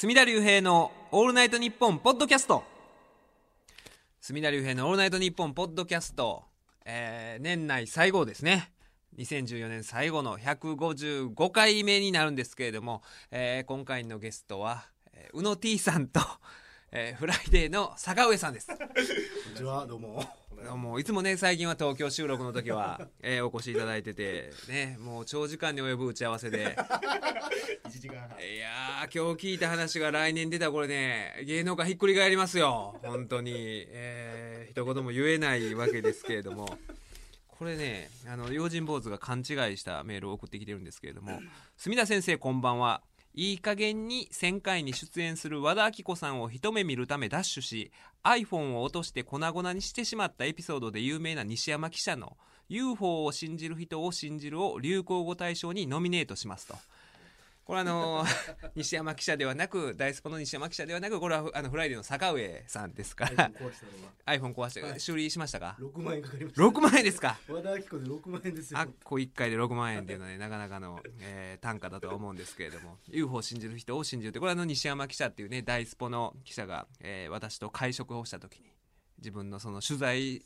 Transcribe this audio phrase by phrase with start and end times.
[0.00, 2.62] 角田龍平のオールナイトニッポンポッドキャスト
[4.20, 6.44] 角田龍平のオールナイトニッポンポッドキャスト、
[6.84, 8.70] えー、年内最後ですね
[9.18, 13.02] 2014年最後の155回目になるんですけれども、
[13.32, 16.20] えー、今回のゲストは、えー、宇野 T さんと、
[16.92, 18.68] えー、フライデーの坂上さんです。
[18.68, 20.24] こんにちは、どうも。
[20.76, 26.76] もういつもね最近は東京収録の時は、 えー、お越しいただいててねもう長時間に及ぶ打ち合わせで。
[27.88, 32.98] いや今日聞いた話が来年出たこれね芸能界ひっくり返りますよ。
[33.02, 33.52] 本当に。
[33.56, 36.78] えー、一言も言えないわけですけれども。
[37.58, 39.44] これねあの用心坊主が勘違い
[39.76, 41.40] したメールを送ってきてるんですけれども
[41.76, 43.02] 「墨田先生こんばんは
[43.40, 47.92] いい加減に1000回に出演する和田アキ子さんを一目見るためダッシュし
[48.24, 52.36] iPhone を落として粉々にしてしまったエピソードで有名な西山記者の
[52.68, 56.74] UFO を信じる人を信じるを流行語大賞にノミネートしますと。
[57.68, 58.24] これあの
[58.74, 63.50] 西山記者ではなく大スポの西山記者ではなくこれはあのフライデーの坂上さんですから。
[64.24, 66.62] iPhone 壊して、修理しましたか？6万円かかりました。
[66.62, 67.38] 6万円ですか？
[67.46, 68.78] 和田子で6万円ですよ。
[68.78, 72.96] あっこ1回で6万円っていうのはねなかなかの、えー、単価だとは思うんですけれども。
[73.08, 78.72] UFO を信じる人を信じるってこれはあの西山記者っていうね大スポの記者が、えー、私と会食をした時に
[79.18, 80.42] 自分のその取材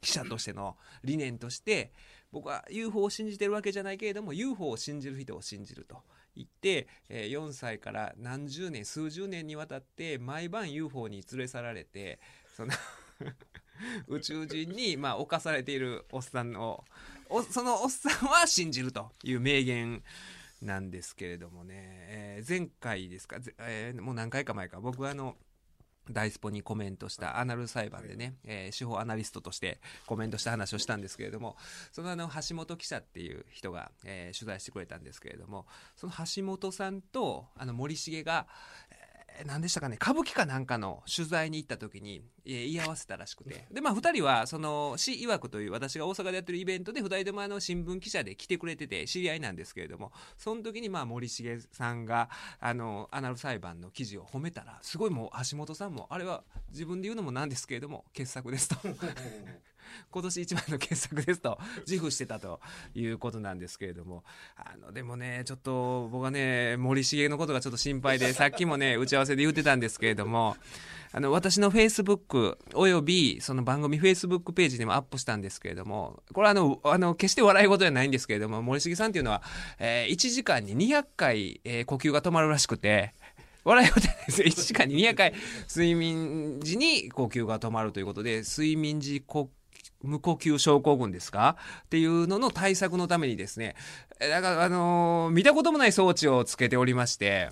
[0.00, 1.92] 記者としての理念として
[2.32, 6.02] 僕は UFO を信じてるわけじゃないけれども UFO を信じる人を信じると。
[6.36, 12.20] 行って、えー、4歳から何十年数十年にわたって毎晩 UFO に連れ去られて
[12.56, 12.72] その
[14.06, 16.84] 宇宙人に、まあ、侵されているおっさんの
[17.28, 20.02] おそのおっさんは信じるという名言
[20.62, 25.36] なんですけれどもね、えー、前回ですか、えー、もう何回か前か僕はあの
[26.12, 31.56] ダイスポにコメントしたアナル裁判でね、えー、司法アナリストとしてコメントした話をしたんですけれども
[31.92, 35.66] そのあの橋本記者っていう人が、えー、取材してくれたんですけれども
[35.96, 38.46] その橋本さんとあの森重が、
[39.46, 39.96] 何でしたかね？
[40.00, 43.66] 歌舞伎かなんかの取材に行った時に、えー、言い合わせたらしくて。
[43.70, 58.76] でまあ2人はその市曰くという私が大阪でやってるイベントで2人ともあの新聞記者で来てくれてて知り合いなんですけれどもその時にまあ森重さんがあのアナル裁判の記事を褒めたらすごいもう橋本さんもあれは自分で言うのもなんですけれども傑作ですと
[60.10, 62.60] 今年一番の傑作ですと 自負してたと
[62.94, 64.24] いうことなんですけれども
[64.56, 70.56] あのでもねちょっと僕はね森重のことがちょっと心配で さっきもね打ち合わせで言ってたんですけれども
[71.12, 79.42] あの私のフェイスブックおよびその番組フェイスブックページにもアップしたんですけれどもこれはあのあの決して笑い事じゃないんですけれども森重さんっていうのは、
[79.78, 83.14] えー、1時間に200回、えー、呼吸が止まるらしくて
[83.64, 84.46] 笑い事ですよ。
[84.46, 85.34] 1時間に200回、
[85.68, 89.50] 睡眠時に呼吸が止まるということで、睡眠時呼
[90.02, 91.56] 無呼吸症候群ですか？
[91.84, 93.74] っていうのの対策のためにですね、
[94.18, 97.50] だから、あのー、見たこともない装置をつけておりまして、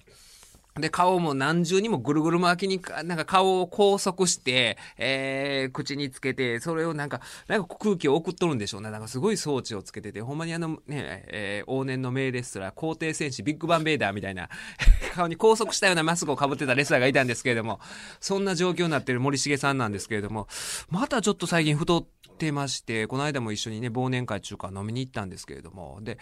[0.76, 8.90] で、顔も何重にもぐるぐる巻きに、なんか顔を拘束して、えー、口につけて、それをなんか、なんか空気を送っとるんでしょうね。
[8.90, 14.48] なんかすごい装置をつけてて、ほんまにあのね、えー、往年の名レスラー、皇帝戦士、ビッグバンベーダーみたいな、
[15.14, 17.80] 顔に拘束したようなマスクをかぶってたレスラーがいたんですけれども、
[18.20, 20.48] そんな状況になってる森重さんなんですけれども、
[20.90, 22.06] またちょっと最近太っ
[22.38, 26.18] てまして、この間も一緒にね、忘年会中華飲みに行ったんですけれども、で、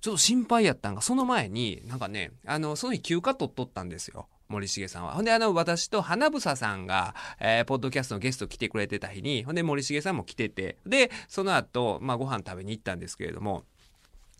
[0.00, 4.28] ちょっと心配やったんが、その前に、なんかね、あの、その日休暇取っとったんですよ。
[4.48, 5.12] 森重さんは。
[5.12, 13.64] ほんで、あの、私と花房さんが、えー、ポッドキャストのゲスト来てくれてた日に、ほんで、森重さんも来てて、で、その後、まあ、ご飯食べに行ったんですけれども、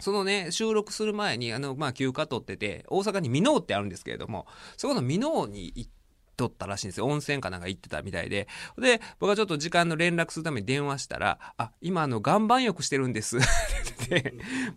[0.01, 5.98] そのね、収録する前に、あの、まあ、休暇取ってて、大阪に箕面ってあるんですけれども、そこの箕面に行って、
[6.39, 7.07] とったらしいんですよ。
[7.07, 8.47] 温泉かなんか行ってたみたいで。
[8.79, 13.39] で、僕はちょっと時間の連絡するために電話したら、あ、今あの、岩盤浴してるんです。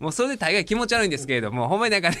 [0.00, 2.18] もうそれで大概気持ち悪いんですけれども、ほんまになんかね、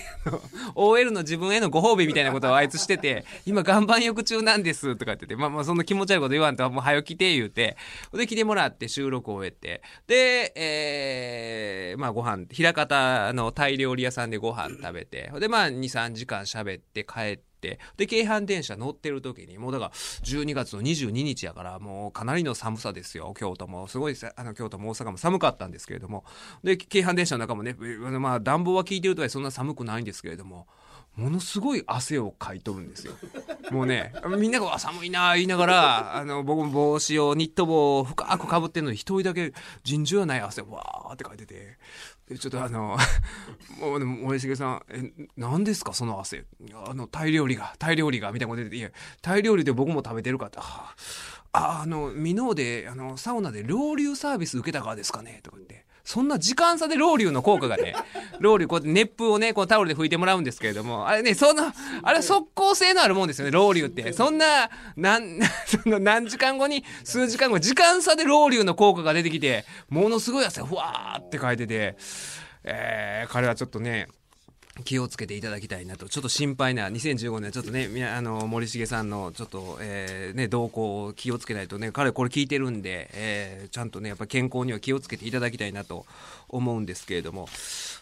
[0.74, 7.76] OL の自分へのご褒美みたいなことを あいつしてて、今岩盤浴中なんですとかって言って、まあまあそんな気持ち悪いこと言わんと、もう早起きて言うて、
[8.12, 23.86] で来てもらって収録を終えて、で、えー、まあご飯、平方のタイ料理屋さんでご飯食べて、でまあ2、3時間喋って帰って、で、京阪電車乗ってる時に、もうだから12月の22日やから、もうかなりの寒さですよ、京都も。
[23.88, 26.24] すごい、あの、京都も大阪も寒かったんですけれども。
[26.62, 30.66] で、京阪電車の中もね、まあ暖房は効いてるとはそんな寒くないんですけれども、
[31.16, 33.12] ものすごい汗をかいとるんですよ。
[33.70, 39.52] もうね、みんなが寒いな言いながら、あの、僕も帽子を、ニット帽を深くかぶってんのに、一人だけ
[39.84, 41.78] 尋常ない汗を、わーってかいてて、
[42.38, 42.96] ちょっとあの、
[43.78, 46.46] もう、でも森重さん、え、何ですか、その汗。
[46.86, 50.94] あの、タイ料理が、タイ料理が、みたいなこと言って、いや、タイ料理で僕も食べてるかって、あ、
[51.52, 55.84] あの、箕面で、あの、サウナでロウリュサービス受けたからですかねとか言って。
[56.04, 57.94] そんな時間差でロウリュの効果がね、
[58.40, 61.72] ロウリュ、こう熱風をね、こうタオルで拭いてもらうんですけれども、あれね、そんな、
[62.02, 64.12] あれ速攻性のあるもんですよね、ロウリュって。
[64.12, 71.96] そんな、なん、 その何時間後に、数時間後、時間差でロウリュの効果が出てきて、ものすごい汗がふわーって書いてて、
[72.64, 74.08] えー、彼はちょっとね、
[74.84, 86.06] 気をつけていただきたいなと、ちょっと心配な、2015年、ちょっとね、あの森重さんのちょっと、えーね、動向を気をつけないとね、彼、これ聞いてるんで、えーちゃんとね、やっぱ健康には気をつけていただきたいなと
[86.48, 87.48] 思うんですけれども、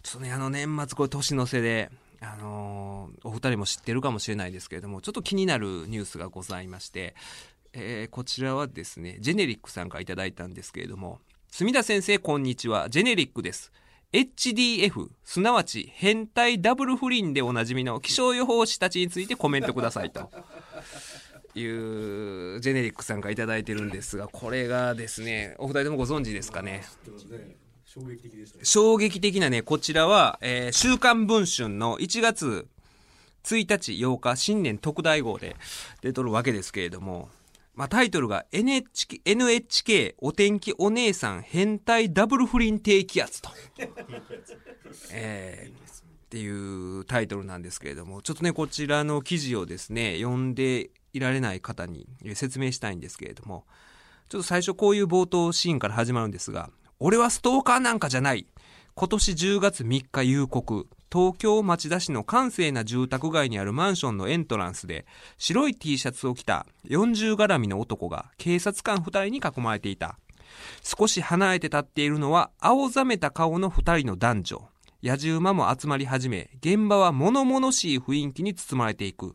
[0.03, 1.91] ちょっとね、あの年末、これ、年の瀬で、
[2.21, 7.15] あのーお二人も知ってるかもしれないですけれども、ちょっと気になるニュースがございまして、
[7.73, 11.19] えーこちらはですね、ジェネリックさんからいただいたんですけれども、
[11.51, 12.89] 墨田先生、こんにちは。
[12.89, 13.73] ジェネリックです。
[14.13, 20.31] HDF、すなわち変態ダブル不倫でおなじみの気象予報士たちについてコメントくださいと。
[21.55, 26.85] いうジェネリックさんからいいてるんですが、これがですね、お二人ともご存知ですかね。
[27.85, 30.39] 衝撃的でしたね衝撃的なね、こちらは、
[30.71, 32.69] 週刊文春の1月
[33.45, 35.57] 1日8日新年特大号で
[36.03, 37.29] 出とるわけですけれども、
[37.75, 43.51] まあ、タイトルが NHK, NHK お天気お姉さん変態ダブル不倫低気圧と。
[45.13, 46.49] えーってい
[47.01, 53.67] うタイトルなんですけれども、ちょっとね、こちらの記事をですね、読んでいられない方にえー説明したいんですけれども、
[54.29, 56.71] ちょっと最初こういう冒頭シーンから始まるんですが、
[57.01, 58.47] 俺はストーカーなんかじゃない。
[58.95, 65.07] 今年10月3日夕刻、東京町田市の閑静な住宅街にあるマンションのエントランスで、
[65.39, 70.19] 白い T シャツを着た40絡みの男が警察官2人に囲まれていた。
[70.85, 74.69] 少し離れて立っているのは青ざめた顔の2人の男女。
[75.03, 79.35] 野じ馬も集まり始め、現場は物々しい雰囲気に包まれていく。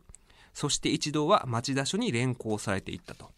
[0.54, 3.35] そして一同は町田署に連行されていったと。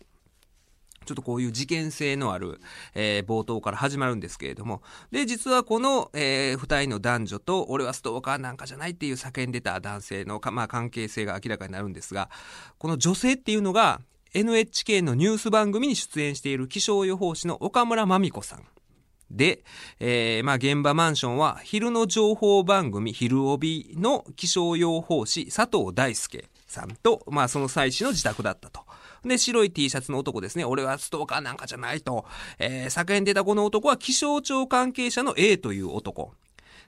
[1.08, 2.60] ちょっとこういう事件性のある、
[2.94, 12.28] えー冒頭から始まるんですけれども、で、実はこの、えー二人の男女と、俺はストーカーなんかじゃないっていう叫んでた男性の、まあ、関係性が明らかになるんですが、
[12.78, 14.00] この女性っていうのが、
[14.34, 18.64] NHK のニュース番組に出演している気象予報士の岡村真美子さん。
[19.30, 19.62] で、
[20.00, 28.87] えーまあ、現場マンションは昼の情報番組、昼帯の気象予報士佐藤大輔さんと、まあ、その妻子の自宅だったと。
[29.28, 30.64] で、白い T シャツの男ですね。
[30.64, 32.24] 俺はストーカーなんかじゃないと。
[32.58, 36.32] えー叫んでたこの男は気象庁関係者の A という男。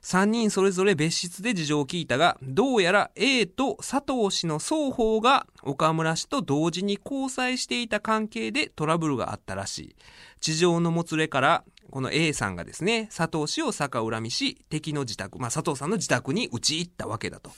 [0.02, 9.96] 三人それぞれ別室で事情を聞いたが、どうやら A と佐藤氏の双方が岡村氏と同時に交際していた関係でトラブルがあったらしい。
[10.40, 17.50] 地上のもつれから、この A さんがですね、佐藤氏を逆恨みし、敵の自宅、まあ佐藤さんの自宅に打ち入ったわけだと。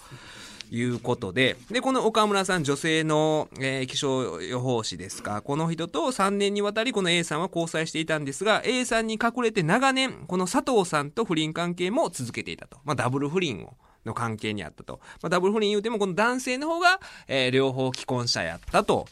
[0.74, 12.78] いうことで、で、この岡村さん、女性の、えー気象予報士ですか、この人と3年にわたりこの A さんは交際していたんですが、A さんに隠れて長年、この佐藤さんと不倫関係も続けていたと。
[12.84, 13.74] まあ、ダブル不倫を。
[14.04, 14.98] の関係にあったと。
[15.22, 19.06] まあ、ダブル不倫言うても、この男性の方が、えー両方既婚者やったと。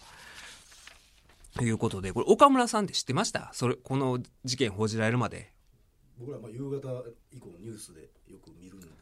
[1.61, 3.51] いうことで、これ岡村さんって知ってました？
[3.53, 5.53] それ、この事件報じられるまで。
[6.19, 6.79] 僕らまあ夕方
[7.33, 9.00] 以降ニュースでよく見るんで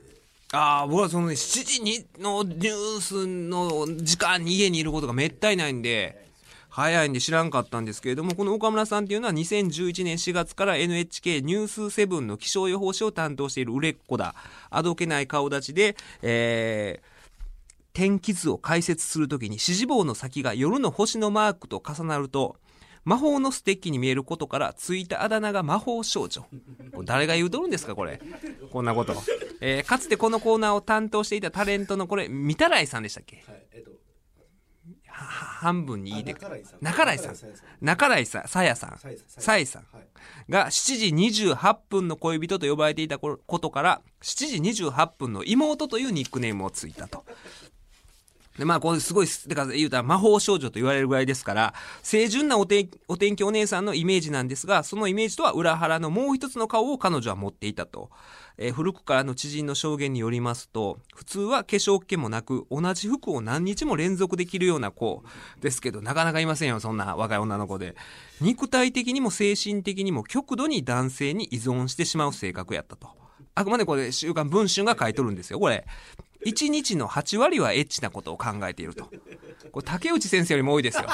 [0.53, 6.27] ああ、僕はそのね、7時にのニュースの時間に家にいることがめったにないんで、
[6.71, 14.35] 早いんで知らんかったんですけれども、この岡村さんっていうのは2011年4月から NHK ニュース7の気象予報士を担当している売れっ子だ。
[14.71, 17.07] あどけない顔立ちで、えー、
[17.93, 22.57] 天気図を解説するときに指示棒の先が夜の星のマークと重なると、
[23.09, 26.45] 魔法のステッキに見えることからついたあだ名が魔法少女。
[27.05, 28.21] 誰が言うとるんですかこれ？
[28.71, 29.15] こんなこと。
[29.61, 33.37] えーかつてこのコーナーを担当していたタレントのこれ、三たらいさんでしたっけ？
[33.47, 33.93] はいえっと
[35.11, 36.35] は半分に言いてあ
[36.81, 37.37] 中来さん
[37.81, 38.99] 中来さんさやさん。
[39.27, 39.87] さやさん
[40.51, 47.25] が7時28分の恋人と呼ばれていたことから、7時28分の妹というニックネームをついたと。
[48.59, 58.11] で、まあ、これすごい、だか言うたら魔法少女と言われるぐらいですから、清純なお天お天気お姉さんのイメージなんですが、そのイメージとは裏腹のもう一つの顔を彼女は持っていたと。
[58.61, 65.23] えー古くからの知人の証言によりますと、普通は化粧気もなく、同じ服を何日も連続できるような子
[65.61, 67.95] ですけど、なかなかいませんよ、そんな若い女の子で。
[68.41, 73.09] 肉体的にも精神的にも極度に男性に依存してしまう性格やったと。
[73.55, 75.85] あくまでこれ、週刊文春が書いとるんですよ、これ。
[76.47, 79.05] 1日の8割はエッチなことを考えていると。
[79.73, 81.07] これ、竹内先生よりも多いですよ。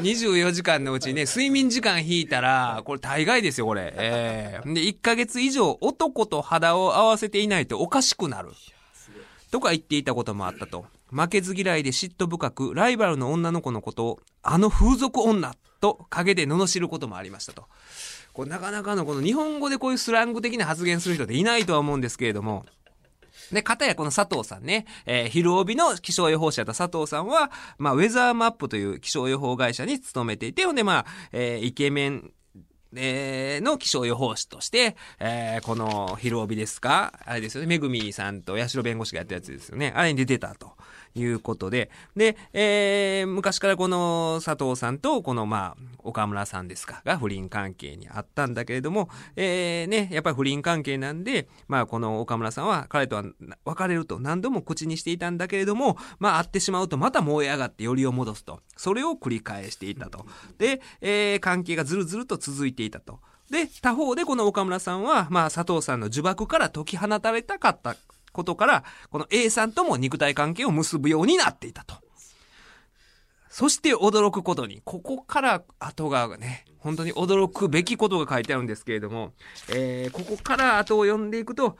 [0.00, 3.92] 24時間のうちね、睡眠時間引いたら、これ大概ですよ、これ。
[3.96, 8.50] ええで、1ヶ月以上男と肌を合わせていないとおかしくなる。
[9.50, 10.86] とか言っていたこともあったと。
[11.10, 17.64] 負けず嫌いで嫉妬深く、ライバルの女の子のことを、あの風俗女と陰で罵ることもありましたと。
[18.34, 22.66] これなかなかのこの日本語でこういうスラング的な発言する人っていないとは思うんですけれども、
[23.52, 32.30] で、かたやこの佐藤さんね、えー、昼帯の気象予報士だった佐藤さんは、まあ、ウェザーマップという気象予報会社に勤めていて、ほんで、まあ、えー、イケメン、
[32.94, 39.92] えー、の気象予報士として、えー、この昼帯ですかあれですよね、めぐみさんと八代弁護士がやったやつですよね。
[39.94, 40.72] あれに出てたと。
[41.18, 53.24] いうことで、で、えー、昔からこの佐藤さんとこのまあ、岡村さんですか、が不倫関係にあったんだけれども、えー、ね、やっぱり不倫関係なんで、まあこの岡村さんは彼とは
[53.64, 58.60] 別れると何度も口にしていたんだけれども、まあ会ってしまうとまた燃え上がってよりを戻すと。
[58.76, 60.26] それを繰り返していたと。
[60.58, 63.20] で、えー、関係がずるずると続いていたと。
[63.50, 67.96] で、他方でこの岡村さんは、まあ佐藤さんの呪縛から解き放たれたかった
[68.38, 71.96] ことから、この A さんとも肉体関係を結ぶようになっていたと。
[73.48, 79.32] そして驚くことに、ここから後がね、本当に驚くべきことが書いてあるんですけれども、
[79.70, 81.76] えー、ここから後を読んでいくと、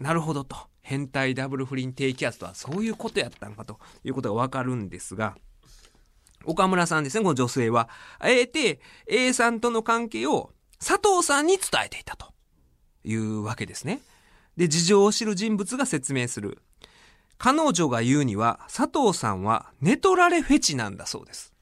[0.00, 0.56] なるほどと。
[0.82, 5.36] 変態ダブル不倫低気圧とはそういうことやったのかということがわかるんですが、
[6.44, 7.88] 岡村さんですね、この女性は。
[8.18, 10.50] あえて A さんとの関係を
[10.80, 12.32] 佐藤さんに伝えていたと
[13.04, 14.00] いうわけですね。
[14.56, 16.58] で、事情を知る人物が説明する。
[17.38, 21.54] 彼女が言うには、佐藤さんは寝取られフェチなんだそうです。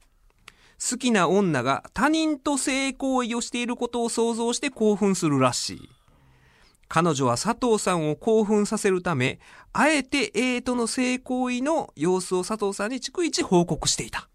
[0.79, 5.89] 好きな女が他人と性行為をしていることを想像して興奮するらしい。
[6.87, 9.39] 彼女は佐藤さんを興奮させるため、
[9.73, 14.27] あえて A との性行為の様子を佐藤さんに逐一報告していた。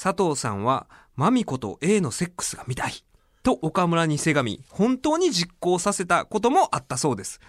[0.00, 3.04] 佐藤さんは、マミコと A のセックスが見たい。
[3.42, 7.40] と岡村にせがみ、本当に実行させたこともあったそうです。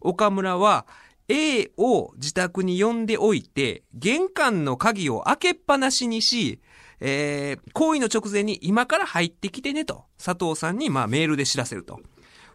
[0.00, 0.86] 岡村は
[1.28, 6.60] A を自宅に呼んでおいて、玄関の鍵を開けっぱなしにし、
[7.00, 12.00] えー、行為の直前に今から入ってきてねと、佐藤さんにまあメールで知らせると。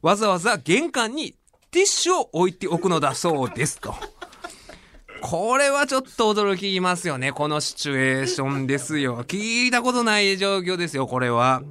[0.02, 1.36] わざわざ玄関に
[1.70, 3.94] ティッシュを置いておくのだそうですと。
[5.22, 7.32] これはちょっと驚きますよね。
[7.32, 9.24] このシチュエーションですよ。
[9.24, 11.62] 聞いたことない状況ですよ、これは。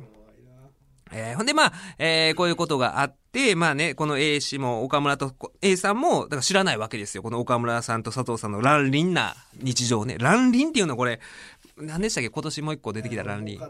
[1.13, 5.33] えー、ほんでまあ、えー、こういうことがあっで、まあね、この A 氏も岡村と
[5.63, 7.23] A さんも、だから知らないわけですよ。
[7.23, 10.17] この岡村さんと佐藤さんの乱林な日常ね。
[10.19, 11.21] 乱林っていうのはこれ、
[11.83, 12.31] 何でしたっけ？
[12.31, 13.61] 今年もう一個出てきた乱林。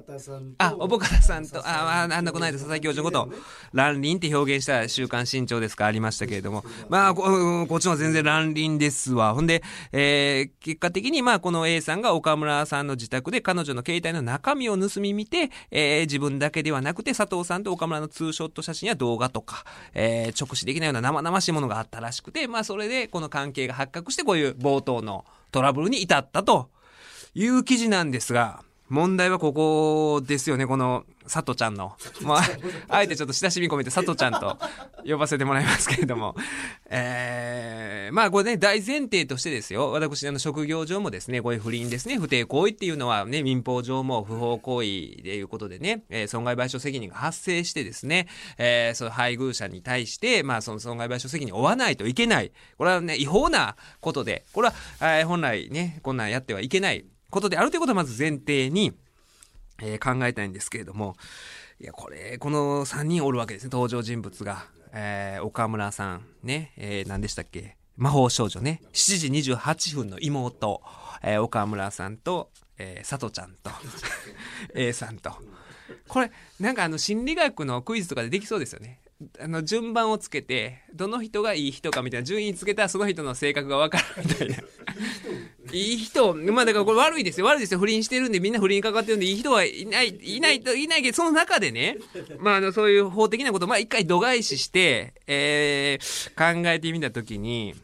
[0.59, 3.37] あ、おぼかたさんと、あ、あんなこないだ佐々木教授のこと、
[3.73, 5.87] 乱林って表現した週刊新潮ですか？
[5.87, 6.64] ありましたけれども。
[6.88, 9.35] まあこ、こっちも全然乱林ですわ。
[9.35, 9.62] ほんで、
[9.93, 19.64] えー、結果的にまあこの A さんが岡村さんの自宅で彼女の携帯の中身を盗み見て、えー、自分だけではなくて佐藤さんと岡村のツーショット写真や動画とか、
[19.95, 26.71] えー、直視できないような生々しいものがあったらしくて、まあそれでこの関係が発覚してこういう冒頭のトラブルに至ったと
[27.35, 31.97] いう記事なんですが、問題はここですよね、この、佐藤ちゃんの。
[32.23, 32.43] まあ、
[32.97, 34.59] あえてちょっと親しみ込めて佐藤ちゃんと
[35.07, 36.35] 呼ばせてもらいますけれども。
[36.87, 39.93] えー、まあこれね、大前提としてですよ。
[39.93, 44.87] 私、あの、職業上もですね、こういう不倫ですね、不貞行為っていうのはね、民法上も不法行為
[45.23, 48.27] でいうことでね、えー、損害賠償責任が発生してですね、
[48.59, 52.51] えー、その配偶者に対して、まあその損害賠償責任を負わないといけない。
[52.77, 57.05] これはね、違法なことで、これは、えー、本来ね、こんなんやってはいけない。
[57.31, 58.93] ことであるということはまず前提に、
[59.81, 61.17] えー、考えたいんですけれども、
[61.81, 64.67] いや、これ、この3人おるわけですね、登場人物が。
[64.93, 67.77] えー、岡村さん、ね、えー、何でしたっけ？
[67.97, 68.83] 魔法少女ね。
[68.93, 70.83] 7時28分の妹、
[71.23, 73.71] えー、岡村さんと、えー、佐藤ちゃんと、
[74.75, 75.33] A さんと。
[76.09, 79.01] これ、なんかあの、心理学のクイズとかでできそうですよね。
[79.39, 84.57] あの、順番をつけて、どの人がいい人かみたいな順位つけたらその人の性格がわかるみたいな。
[85.73, 87.47] いい人、まあだからこれ悪いですよ。
[87.47, 87.81] 悪いですよ。
[87.81, 91.99] 不倫してるんでみんな不倫にかかってるんでいい人はいない、いないと、いないけど、その中でね、
[92.39, 97.75] まああの、そういう法的なこと、まあ一回度外視して、えー、考えてみたときに、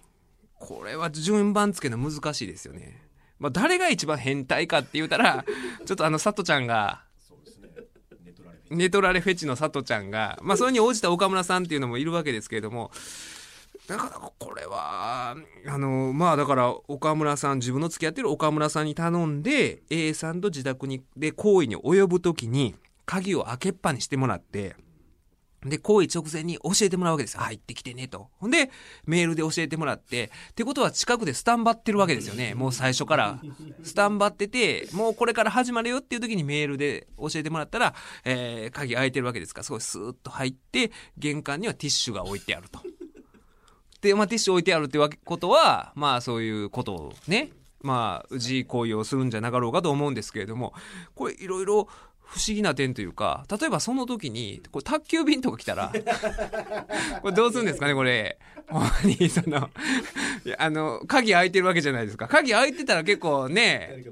[0.58, 3.02] これは順番つけるの難しいですよね。
[3.38, 5.44] まあ誰が一番変態かって言うたら、
[5.84, 7.05] ちょっとあの、佐藤ちゃんが、
[8.70, 12.90] 寝取られフェチの佐藤ちゃんが、まあ、それに応じた岡村さんっていうのもいるわけですけれども、
[13.88, 24.74] なかなかこれは、あの、まあだから岡村さん、自分の付き合ってる岡村さんに頼んで、A さんと自宅に、で行為に及ぶときに、鍵を開けっぱにしてもらって、
[25.70, 27.38] で、行為直前に教えてもらうわけです。
[27.38, 28.28] 入ってきてねと。
[28.38, 28.70] ほんで、
[29.04, 32.54] メールで教えてもらって、ってことは近くでスタンバってるわけですよね。
[32.54, 33.40] もう最初から。
[33.82, 37.94] スタンバってて、もうこれから始まるよっていう時にメールで教えてもらったら、
[38.24, 42.80] えー、鍵開いてるわけですから、すごいスーッと入って、玄関にはティッシュが置いてあると。
[44.00, 47.50] で、まあ、ティッシュ置いてあるってわけことは、まあ、そういうことをね、
[47.82, 50.74] まあ、自行為をするんじゃなかろうかと思うんですけれども、
[51.14, 51.88] これいろいろ
[52.26, 55.92] 不思議な点というか例えばその時にこれ宅急便とか来たら
[57.22, 58.38] これどうするんですかねこれ。
[58.68, 59.70] ほんまにその
[60.58, 62.26] あの鍵開いてるわけじゃないですか。
[62.26, 64.04] 鍵開いてたら結構ね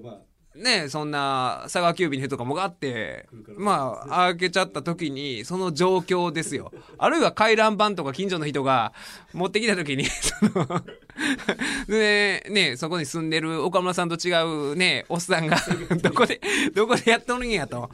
[0.54, 6.72] ねそんな佐川急便の人とかもがってまあ開けちゃった時にその状況ですよ。
[6.98, 8.92] あるいは回覧板とか近所の人が
[9.32, 10.82] 持ってきた時にその
[11.88, 15.56] でねそこに住んでる岡村さんと違うねおっさんが
[16.02, 16.40] どこで
[16.74, 17.90] どこでやっとるんやと。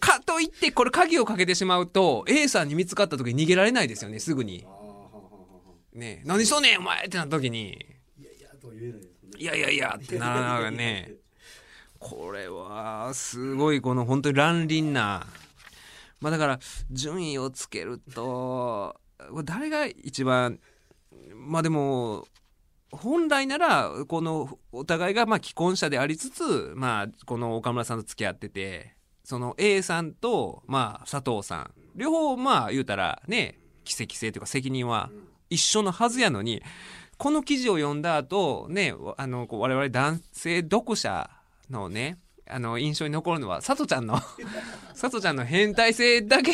[0.00, 4.66] かといってこれ鍵をかけてしまうと A さんに見つかった時に逃げられないですよねすぐに。
[5.94, 7.86] ね何しとんねんお前ってなった時に。
[8.18, 9.30] いやいやとは言えないですね。
[9.38, 11.12] いやいやいやってならながらね
[12.00, 15.26] これはすごいこの本当に乱倫な。
[16.20, 18.96] まあだから順位をつけると
[19.30, 20.58] これ誰が一番
[21.42, 22.26] まあでも
[22.90, 28.94] 本来ならこのお互いがまあ既婚者でありつつまあこの岡村さんと付き合ってて
[29.24, 31.70] その A さんとまあ佐藤さん。
[31.94, 35.10] 両方まあ言うたらね奇跡性というか責任は
[35.50, 36.62] 一緒のはずやのに
[37.18, 41.30] この記事を読んだ後ねあの我々男性読者
[41.70, 42.18] のね
[42.48, 44.18] あの印象に残るのは佐藤ちゃんの
[44.98, 46.52] 佐藤ちゃんの変態性だけ。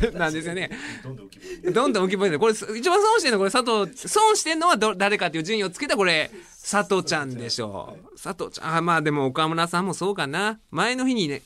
[0.14, 0.70] なんですよね。
[1.02, 1.72] どんどん浮き彫りに。
[1.74, 6.30] どんどん浮き彫りでこれ一番損してんのこれ佐藤損してんのはど誰かっていう順位をつけたこれ
[6.62, 8.20] 佐藤ちゃんでしょう。
[8.20, 10.60] 佐藤ちゃんあまあでも岡村さんもそうかな。
[10.70, 11.42] 前の日にね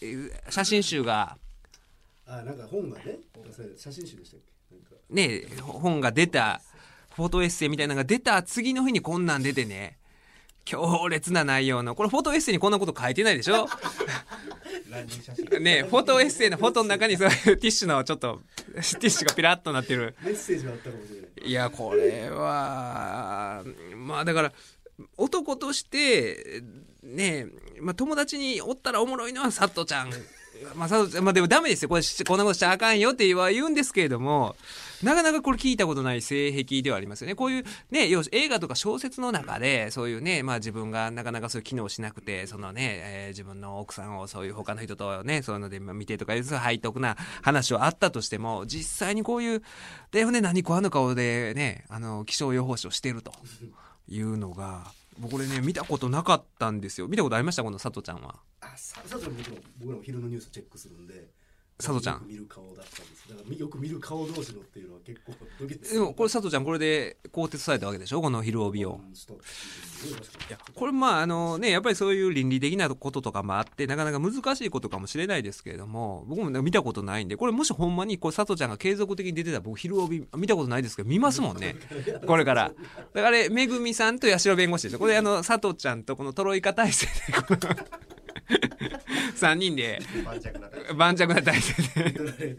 [0.49, 1.37] 写真集が。
[2.27, 3.19] あなんか本がね
[3.77, 5.15] 写真集でしたっけ？
[5.15, 6.61] ね本が出た
[7.15, 9.99] フォトエッセイみたいなのが出た次の日にこんなん出てね
[10.71, 13.69] 強烈な内容のこれフォトエッセイにこんなこと書いてないでしょ？
[15.61, 20.15] ねフォトエッセイのフォトの中にそういうティッシュのちょっとティッシュがピラッとなってる。
[20.23, 21.51] メッセージはあったかもしれない。
[21.51, 23.65] いやこれは
[23.97, 24.53] まあだから
[25.17, 26.63] 男として
[27.03, 27.49] ね
[27.81, 30.11] まあ、友達におったらおもろいのは佐藤ちゃん。
[30.77, 31.89] まあ、佐藤ちゃんまあでもダメですよ。
[31.89, 34.55] これしこんなことしちゃあかんよって言うんですけれども
[35.03, 37.35] なかなかこれ聞いたことない性癖ではありますよね。
[37.35, 49.63] こういうね要映画とか小説の中でそういうねまあ自分がなかなかそういう機能しなくてそのね、えー自分の奥さんをそういう他の人とねそういうので見てとかいうそういう背徳な話はあったとしても実際にこういう
[50.11, 53.33] でね何食わぬ顔でねあの気象予報士をしてると
[54.09, 54.85] いうのが
[55.19, 57.07] 僕これね見たことなかったんですよ。
[57.07, 57.63] 見たことありました？
[57.63, 58.35] この佐藤ちゃんは。
[58.61, 59.39] あさ佐藤ちゃんも
[59.79, 61.29] 僕らも昼のニュースチェックするんで。
[61.81, 62.15] 佐藤ちゃん。
[62.15, 63.29] よく見る顔だったんです。
[63.31, 65.33] だからよく見る顔同士のっていうのは結構
[65.95, 68.21] でもこれ佐藤ちゃんこれで更迭されたわけでしょ？
[68.21, 69.01] この昼帯を。
[69.07, 81.77] うんしたっていうね確かにいやこれまああのねやっぱりそういう倫理的なこととかもあってなかなか難しいことかもしれないですけれども僕もね見たことないんでこれもしほんまにこれ佐藤ちゃんが継続的に出てたら僕昼帯見たことないですけど見ますもんね。
[82.27, 82.73] これから。
[82.73, 87.13] だからあれめぐみさんと八代弁護士でしょこれあの佐藤ちゃんとこのトロイカ体制で
[89.37, 90.01] 3人で。
[90.97, 92.57] 盤石な体制で。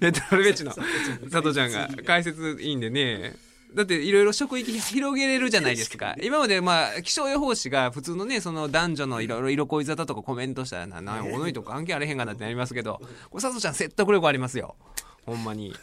[0.00, 0.72] レトラルベッチの。
[0.72, 1.88] 佐藤ちゃんが。
[2.04, 3.34] 解説いいんでね。
[3.74, 6.16] だっていろいろ職域広げれるじゃないですか。
[6.22, 14.74] 今までまあ気象予報士が普通のねその男女のいろいろ色恋沙汰とかコメントしたらななんやこの人関係あれへんがなってなりますけどこれ佐藤ちゃん説得力ありますよ。
[15.26, 15.74] ほんまに。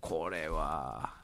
[0.00, 1.12] これは。
[1.12, 1.15] い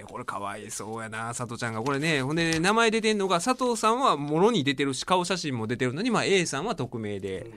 [0.00, 1.82] やこれかわいそうやな佐藤ちゃんが。
[1.82, 7.52] これねほんで名前出てんのが佐藤さんはもろに出てるし顔写真も出てるのに、まあ、A さんは匿名で、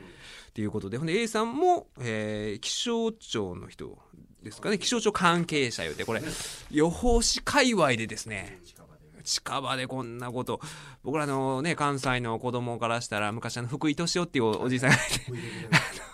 [0.49, 0.97] っていうことで。
[0.97, 3.97] ほんで A さんも、えー気象庁の人
[4.43, 4.77] ですかね。
[4.77, 6.21] 気象庁関係者よってこれ。
[6.69, 8.59] 予報士界隈でですね。
[9.23, 9.87] 近場で。
[9.87, 10.59] こんなこと。
[11.03, 15.21] 僕らのね関西の子供からしたら昔あの福井敏夫っていうおおじいさんがいて。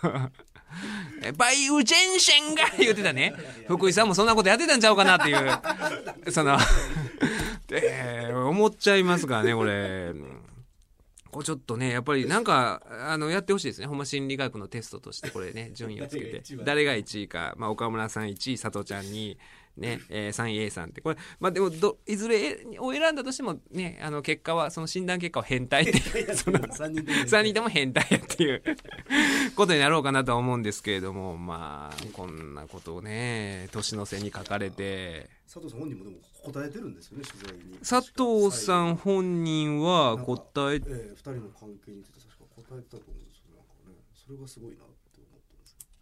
[0.06, 0.30] え
[1.38, 3.34] バイウジェンシェンが 言ってたね。
[3.68, 6.32] 福井さんもそんなことやってたんちゃうかなっていう。
[6.32, 6.58] その
[7.68, 10.14] で思っちゃいますからねこれ。
[11.32, 13.88] これちょっとねやっぱりなんかあのやってほしいですね。
[13.88, 16.44] ほんま心理学のテストとしてこれね順位をつけて。
[16.64, 19.38] 誰が1位か、まあ、岡村さん1位佐藤ちゃんに
[19.80, 21.02] ね、えー、3位 A さんって。
[21.02, 28.64] これまあでもどいずれを選んだとしてもねあの結果はその診断結果は変態っていう その3人で3人とも変態やっていう
[29.56, 35.30] ことになろうかなとは思うんですけれどもまあこんなことをね年の瀬に書かれて。
[35.52, 37.78] 佐藤さん本人もでも答えてるんですよね取材に。
[37.80, 43.56] 佐藤さん本人は答えええ二人の関係について確か答えてたと思うんですよ。
[43.56, 44.90] なんかねそれがすごいなって。
[44.90, 44.99] 思ってます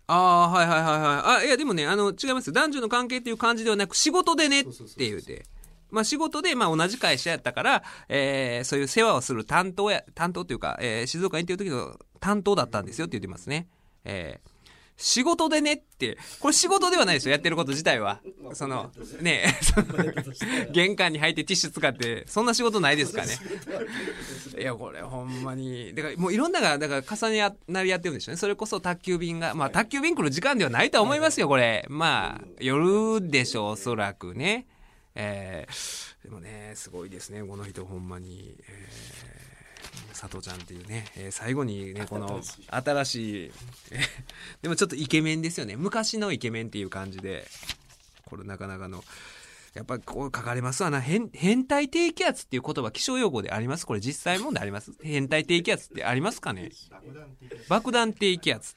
[0.07, 1.41] ああはいはいはいはい。
[1.41, 2.51] あいやでもねあの違います。
[2.51, 5.45] 男女の関係っていう感じではなく仕事でねって言うて
[5.91, 13.67] まあ仕事でまあ同じ会社やったから、えーそういう世話をする担当や担当というか、えー静岡に行ってる時の担当だったんですよって言ってますね。
[14.05, 14.56] えー
[14.97, 16.17] 仕事でねって。
[16.39, 18.19] これ仕事ではないですよやってること自体は。
[18.53, 19.88] そのねその
[20.71, 23.38] 玄関に入ってティッシュ使ってそんな仕事ないですかね
[24.57, 34.67] いやこれほんまにだからもういろんながだから重ねなりやってるんでしょうねそれこそ宅急便がまあ宅急便来る時間ではないとは思いますよこれまあ夜でしょうおそらくね
[35.19, 39.37] えー、でもねすごいですねこの人ほんまに、えー、
[40.13, 43.51] 佐藤ちゃんっていうね、えー、最後にねこの新しい。
[44.62, 45.75] でもちょっとイケメンですよね。
[45.75, 47.45] 昔のイケメンっていう感じで
[48.25, 49.03] これなかなかの。
[49.73, 50.99] やっぱこう書かれますわな。
[50.99, 53.86] 変変態低気圧っていう言葉気象用語であります？
[53.86, 54.91] これ実際問題あります？
[55.03, 56.71] 変態低気圧ってありますかね？
[57.69, 58.75] 爆弾低気圧。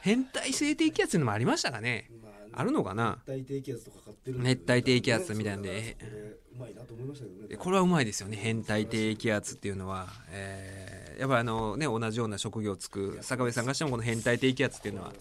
[0.00, 2.10] 変態性低気圧っていうのもありましたかね？
[2.56, 3.18] あるのかな？
[3.26, 5.96] 熱帯低気圧とかかってる熱帯低気圧みたいなんで。
[6.00, 6.10] これ
[6.56, 7.56] うまいなと思いましたけどね。
[7.56, 8.36] これはうまいですよね。
[8.36, 15.12] 変態低気圧っていうのは、えー、やっぱあのね同じような職業をつく坂部さんがしてもこの変態低気圧っていうのは。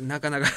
[0.00, 0.46] なかなか。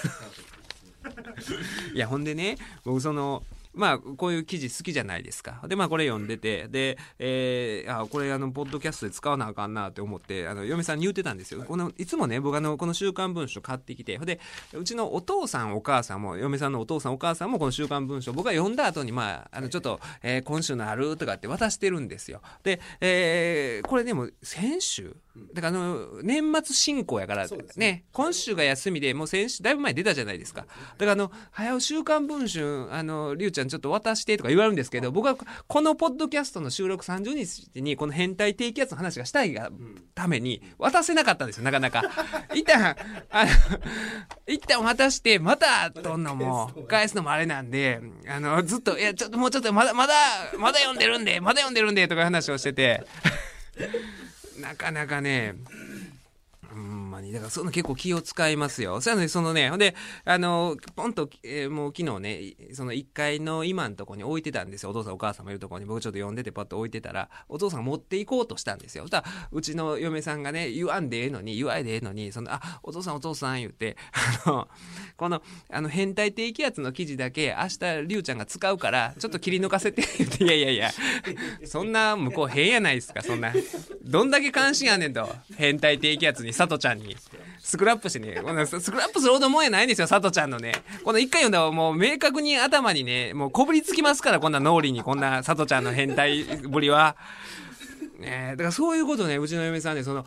[1.93, 3.43] いやほんでね僕その
[3.75, 5.61] まあこういう記事好きじゃないですか。
[5.67, 11.63] でまあこれ読んでてで、えー、あこれあのポッドキャストで使わなあかんなって思ってあの嫁さんに言ってたんですよ。
[11.63, 14.39] このいつもね僕あのこの「週刊文春」買ってきてで
[14.73, 22.41] うちのお父さんお母さんも嫁さんのお父さんお母さんもこの「週刊文春」僕が読んだ後にまああのちょっと、えー今週のあるとかって渡してるんですよ。
[22.63, 25.15] で、えーこれでも先週
[25.53, 27.57] だからあの年末進行やからね。
[27.75, 30.61] ね今週が休みでもう先週だいぶ前に出たじゃないですか。
[30.61, 30.65] だ
[30.99, 39.71] からあの「早う週刊文春あのりゅうちゃんちょっと渡して」とか言われるんですけど僕はこのポッドキャストの収録30日にこの変態低気圧の話がしたいが
[40.13, 42.03] ために渡せなかったんですよなかなか。
[42.55, 42.95] 一旦
[43.29, 43.51] あの
[44.47, 50.13] 一旦渡してまたとんのも返すのもあれなんであのずっと「いやちょっともうちょっとまだまだ
[50.57, 53.03] まだ読んでるんでまだ読んでるんで」とか話をしてて
[54.65, 55.53] なかなかね
[57.15, 57.31] まに。
[57.31, 59.01] だからその結構気を使いますよ。
[59.01, 64.91] そうやのにそのねほんであのポンと、えーもう昨日ねその1階の今のとこに置いてたんですよ。
[64.91, 65.85] お父さんお母さんもいるとこに。
[65.85, 69.03] 僕ちょっと呼んでてパッと置いてたらお父さん持っていこうとしたんですよ。
[69.03, 73.97] そしたらうちの嫁さんがね言わんでええのに言わいでええのにそのあお父さんお父さん言って
[74.45, 74.67] あの
[75.17, 80.91] このあの変態低気圧の記事だけ明日りゅうちゃんが使うからちょっと切り抜かせて言っていやいやいや
[81.65, 83.53] そんな向こう変やないですかそんな。
[84.03, 85.27] どんだけ関心やねんと。
[85.57, 87.04] 変態低気圧にさとちゃんに。
[87.59, 90.73] スクラップしてねスクラップするほどもんやないんですよさとちゃんのね。
[91.03, 97.15] この一回読んだらもう明確に頭にねもうこぶりつきますからこんな脳裏にこんなさとちゃんの変態ぶりは。
[98.19, 100.25] ねだからそういうことねうちの嫁さんねその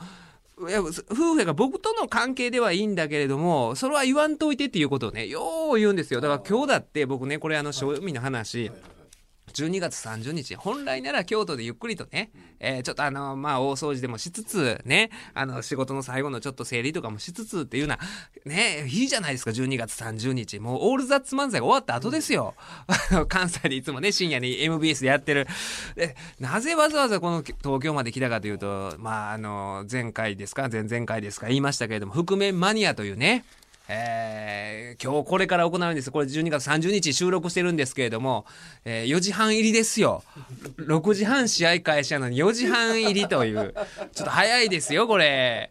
[0.69, 0.93] いや夫
[1.35, 6.21] 婦が僕との関係ではいいんだけれどもそれは言わんといてっていうことをねよう言うんですよ。
[6.21, 8.71] だから今日だって僕ねこれあの正味の話。
[9.53, 10.55] 12月30日。
[10.55, 12.31] 本来なら京都でゆっくりとね、
[12.61, 17.99] えーちょっとあのまあ大掃除でもしつつねあの仕事の最後のちょっと整理とかもしつつっていうな
[18.45, 20.59] ねいいじゃないですか12月30日。
[20.59, 22.55] もうオールザッツ漫才が終わった後ですよ。
[22.87, 25.47] あ の関西でいつもね深夜に MBS でやってる。
[25.95, 33.45] でなぜわざわざこの東京まで来たかというとまああの前回ですか前々回ですか言いましたけれども覆面マニアというね
[33.89, 36.11] えー今日これから行うんです。
[36.11, 38.47] これ12月30日収録してるんですけれども、
[38.85, 40.23] えー4時半入りですよ。
[40.79, 43.75] 6時半試合開始なのに4時半入りという。
[44.13, 45.71] ちょっと早いですよこれ。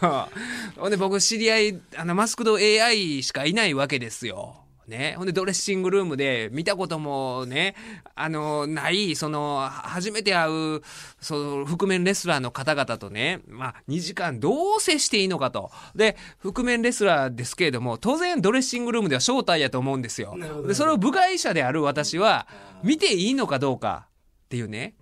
[0.76, 4.56] ほんで僕知り合いあのマスクド AI しかいないわけですよ。
[4.88, 7.74] ね、ほんでドレッシングルームで見たこともね
[8.14, 10.82] あのないその初めて会う
[11.20, 15.70] その覆面レスラーの方々とね、まあ、2時間どう接していいのかと。
[15.94, 20.36] で覆面レスラーですけれども当然ドレッシングルームでは招待やと思うんですよ。
[20.66, 22.48] でそれを部外者である私は
[22.82, 24.06] 見ていいのかどうか
[24.46, 24.94] っていうね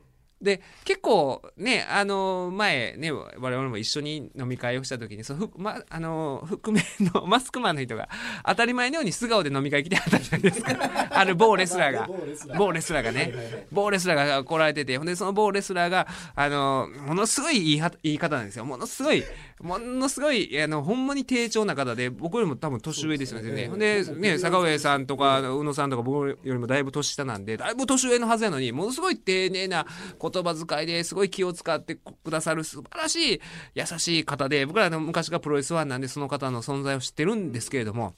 [0.47, 8.09] で結構ねあの前ね我々も一緒に飲み会をした時にそのふ、ま、あの覆面の マスクマンの人が
[8.47, 10.63] 当たり前のように素顔で飲み会来てはったじゃないです。
[10.63, 10.77] か
[11.11, 12.07] ある某レスラーが。
[12.07, 13.67] 某レスラー某レスラーがね。
[13.73, 16.07] 某レスラーが来られててほんでその某レスラーが
[16.37, 18.65] あのものすごい言いい方なんですよ。
[18.65, 19.25] ものすごい
[19.63, 23.53] ものすごいあのほんまに低調な方で僕よりも多分年上ですよね。
[23.53, 23.69] ね。
[23.69, 24.39] ほんでね。
[24.39, 29.87] 坂上さんとか宇野さんとか僕よりもだいぶ年下なんでだいぶ年上のはずやのにものすごい丁寧な
[30.21, 33.41] 言葉遣いですごい気を使ってくださる素晴らしい
[33.75, 38.15] 優しい方で僕らの昔がプロレスファンなんでその方の存在を知ってるんですけれども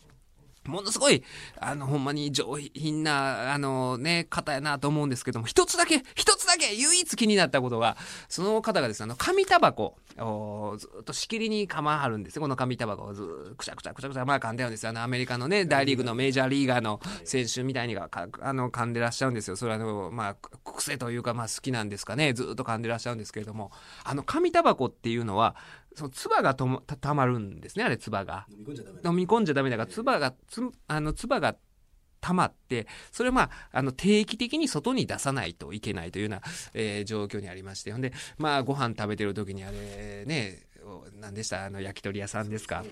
[0.68, 1.22] ものすごい、
[1.60, 7.96] あの、ほんまに上品な、あのね、方やなと思うんですけども、一つだけ、一つだけ唯一気になったことが、
[8.28, 12.42] その方がですね、あの、紙タバコをずっとしきりにかまはるんですよ。
[12.42, 14.90] この紙タバコをずーくしゃくしゃくしゃくしゃ、まあ噛んでるんですよ。
[14.90, 19.56] あの、アメリカのね、大リーグのメジャーリーガーの選手みたいにが、かあの、噛んでらっしゃるんですよ。
[19.56, 22.32] それはあの、まあ、癖というか、まあ好きなんですかね。
[22.32, 23.70] ずっと噛んでらっしゃるんですけれども、
[24.04, 25.56] あの、紙タバコっていうのは、
[25.98, 28.46] その唾がともたたまるんですね、あれ、唾が。
[28.50, 31.56] 飲み込んじゃダメだ飲み込んじゃダメだから唾がつあの唾が
[32.20, 36.42] 溜まってそれはまああの定期的に外に出さないといけないというような、
[36.74, 40.64] えー状況にありましてほんでまあご飯食べてる時にあれね
[41.20, 41.64] 何でした？
[41.66, 42.84] あの焼き鳥屋さんですか？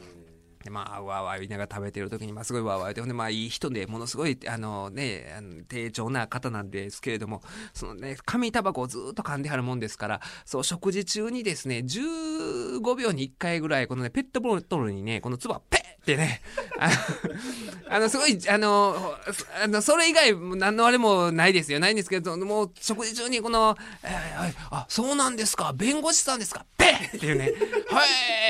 [0.66, 7.40] でまあ、わーわー言いながら食べてる時に、まあ、すごいわーわー言って、ほんで、まあ、いい人で、ものすごい、あのね、あの低調な方なんですけれども、
[7.72, 15.75] そのね、紙タバコをずっと噛んではるもんですから、そう、食事中にですね、15秒に1回ぐらい、このね、ペットボトルにね、この唾、ペ
[16.06, 16.40] ってね、
[17.90, 19.16] あの、すごい、あの、
[19.60, 21.80] あの、それ以外、何のあれもないですよ。
[21.80, 27.16] ないんですけど、もう、食事中にこの、えーあ、そうなんですか、弁護士さんですか、ペッ!
[27.16, 27.52] っていうね、
[27.90, 28.04] は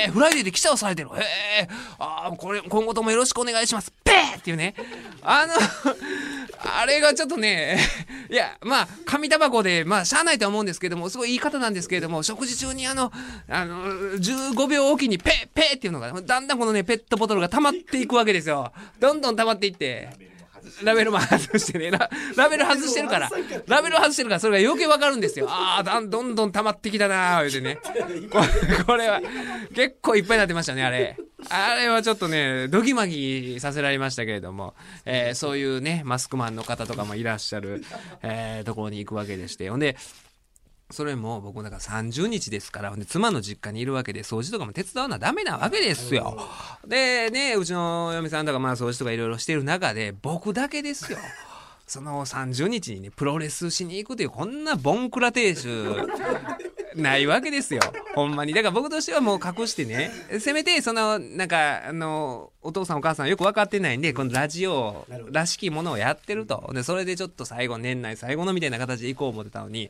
[0.07, 1.67] い、フライデーで記者をされてる、へえ、
[1.97, 4.37] あこれ、今後ともよろしくお願いします、ペッ!
[4.37, 4.75] っていうね、
[5.23, 5.53] あの、
[6.59, 7.77] あれがちょっとね、
[8.29, 13.11] いや、まあ、紙タバコで、まあ、しゃあないとは思うんですけども、すごい言い方なんですけれども、食事中にあの、
[13.49, 18.71] あの、15秒おきにペッ、ペッっていうのが、だんだんこのね、ペットボトルが溜まっていくわけですよ。
[18.99, 20.09] どんどん溜まっていって。
[20.83, 22.09] ラベルも外してねラ。
[22.35, 23.29] ラベル外してるから。
[23.67, 25.47] ラベル外してるから、それが余計わかるんですよ。
[25.49, 27.79] ああ、だんどんどん溜まってきたなー、言うてね。
[28.29, 29.21] これ、これは、
[29.73, 31.17] 結構いっぱいになってましたね、あれ。
[31.49, 34.73] あれはちょっとね、ドギマギさせられましたけれども、
[35.05, 37.83] えーそういうね、マスクマンの方とかもいらっしゃる、
[38.23, 39.69] えーところに行くわけでして。
[39.69, 39.95] ほんで、
[40.89, 46.39] それも僕なんか30日ですから、で妻の実家にいるわけで、掃除とかも手伝わなダメなわけですよ。
[46.87, 51.17] で、ね、うちの嫁さんとかまあ掃除とかいろいろしてる中で、僕だけですよ。
[51.87, 55.67] その30日にね、プロレスしに行くという、こんなボンクラ亭主、
[56.95, 57.81] ないわけですよ。
[58.15, 58.53] ほんまに。
[58.53, 66.71] だから僕としてはもう隠してね、せめて、その、なんか、あの、お父さんお母さんよく分かってないんで、このラジオらしきものをやってると。
[66.73, 69.89] で、それでちょっと最後、年内最後のみたいな形で行こう思ってたのに、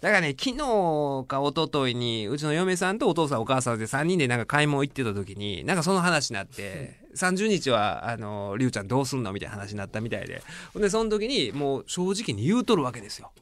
[0.00, 10.40] だからね、昨日か一昨日に、うちの嫁さんとお父さんお母さんで3人でなんか買い物行ってた時に、なんかその話になって、30日は、あの、りゅうちゃんどうすんのみたいな話になったみたいで。
[10.72, 13.32] ほんで、その時に、もう正直に言うとるわけですよ。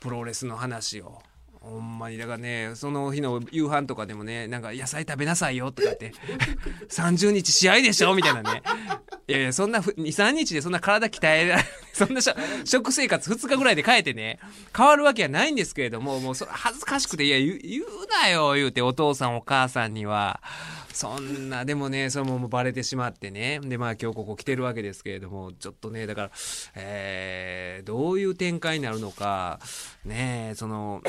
[0.00, 1.22] プロレスの話を。
[1.60, 6.12] ほんまにだからねその日の夕飯とかでもねなんか野菜食べなさいよとかって
[6.88, 8.62] 30日試合でしょみたいなね
[9.28, 12.20] いやいやそんな23日でそんな体鍛えられ そんな
[12.64, 14.38] 食生活2日ぐらいで変えてね
[14.74, 17.84] 変わるわけはないんですけれどももうそれ恥ずかしくていや言う言う
[18.22, 20.40] なよ言うてお父さんお母さんには。
[20.92, 23.60] そんな、でもね、それももうバレてしまってね。
[23.62, 26.30] で、まあ今日ここ来てるわけですけれども、ちょっとね、だから、
[26.74, 29.60] えー、どういう展開になるのか、
[30.04, 31.00] ねその、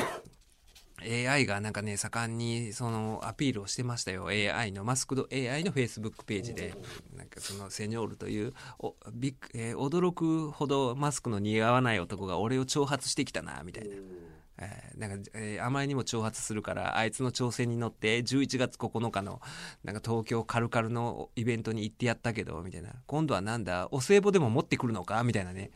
[1.06, 4.26] AI がなんかね、盛んにそのアピールをしてましたよ。
[4.28, 6.74] AI の、マスクド AI の Facebook ページで、
[7.16, 13.94] なんかそのセニョールという、おびっえー驚くほどマスクの似合わない男が俺を挑発してきたな、みたいな。
[13.94, 19.40] えーなんか、えーあまりにも挑発するからあいつの挑戦に乗って11月9日の
[19.82, 25.70] なんか東京カルカルのイベントに行ってやったけどみたいな今度はなんだお歳暮でも持ってくるのかみたいなね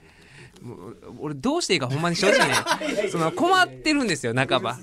[1.18, 4.78] 俺どうしていいかほんまに正直ね その困ってるんですよ半ば。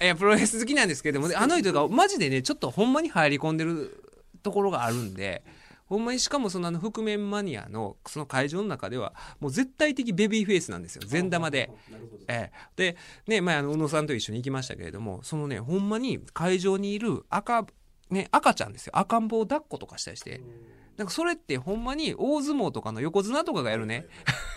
[0.00, 1.20] いやプロレス好きなんですけど。
[1.20, 4.02] もあの人がマジでねちょっとほんまに入り込んでる
[4.42, 5.42] ところがあるんで
[5.86, 11.70] ほんまにしかもそのあの覆面マニアのその会場の中ではもう絶対的ベビーフェイスなんですよ善玉で。
[12.28, 17.66] ええ、で、ね、前あの宇野さんと一緒に行きましたけれどもそのねほんまに会場にいる赤,、
[18.10, 18.96] ね、赤ちゃんですよ。
[18.96, 20.40] 赤ん坊抱っことかしたりして。
[20.96, 24.06] なんかそれってほんまに大相撲とかの横綱とかがやるね。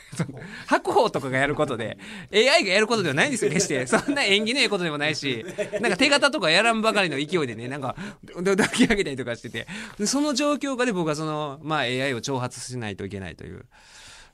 [0.68, 2.00] 白鵬とかがやることで
[2.34, 3.86] AI がやることではないんですよ決して。
[3.88, 5.46] そんな縁起のいいことでもないし。
[5.82, 7.96] なんか手形とかやらんばかりの勢いでねなんか
[8.42, 9.68] ど抱き上げたりとかしてて。
[9.98, 13.66] でその状況下で僕はその、まあ、AI を挑発しないといけないという。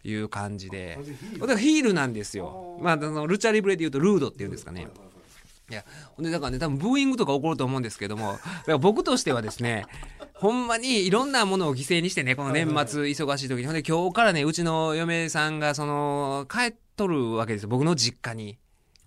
[0.03, 0.99] いう感じで。
[1.39, 2.77] だからヒールなんですよ。
[2.79, 4.87] まあ、あの、ルチャリブレで言うとルードっていうんですかね。
[5.69, 5.83] いや、
[6.15, 9.85] ほんで、だからね、多分ブーイングとか起こると思うんですけども、だから僕としてはですね、
[10.33, 18.57] ほんまにいろんなものを犠牲にしてね、この年末忙しい時に、ほんで今日からね、うちの嫁さんが、その、帰っとるわけですよ、僕の実家に。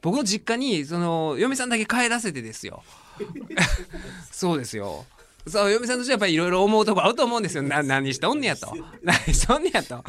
[0.01, 2.83] 僕の実家に、その、嫁さんだけ帰らせてですよ。
[4.33, 5.07] そうですよ。
[5.47, 7.63] そう、嫁さんとしてはやっぱりいろいろ思うとこあると思うんですよ。
[7.63, 8.75] な、何しとんねやと。
[9.03, 10.05] 何しとんねやと。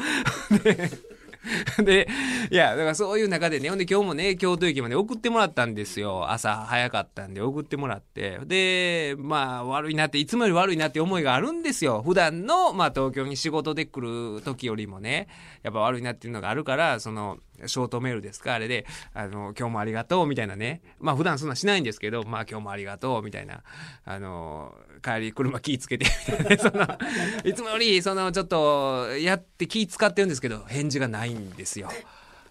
[1.84, 2.08] で、
[2.52, 6.30] いや、だからそういう中でね、ほんで今日もね、京都駅まで送ってもらったんですよ。
[6.32, 8.39] 朝早かったんで送ってもらって。
[8.45, 12.02] で、まあ悪いなって、いつもより悪いなって思いがあるんですよ。
[12.06, 15.28] 普段の、まあ東京に仕事で来る時よりもね、
[15.63, 20.82] やっぱ悪いなっていうのがあるから、その、ショートメールですか、あれで、あの、今日もありがとう、みたいなね。
[20.99, 23.63] まあ普段そんなしないんですけど、まあ今日もありがとう、みたいな。
[24.06, 26.58] あの、帰り車気ぃつけて、みたいなね。
[26.62, 26.98] その、
[27.44, 31.90] いつもより、その、ちょっと、やって気ぃ使ってるんですけど、返事がないんですよ。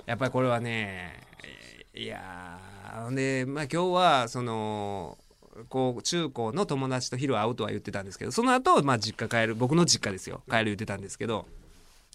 [0.07, 1.23] やっぱりこれはね、
[1.95, 5.19] いやー、ほんで、まあ今日は、その、
[5.69, 11.47] こう中高の友達と昼会うとは言ってたんですけどその後、まあ実家帰る僕の実家ですよ帰る言ってたんですけど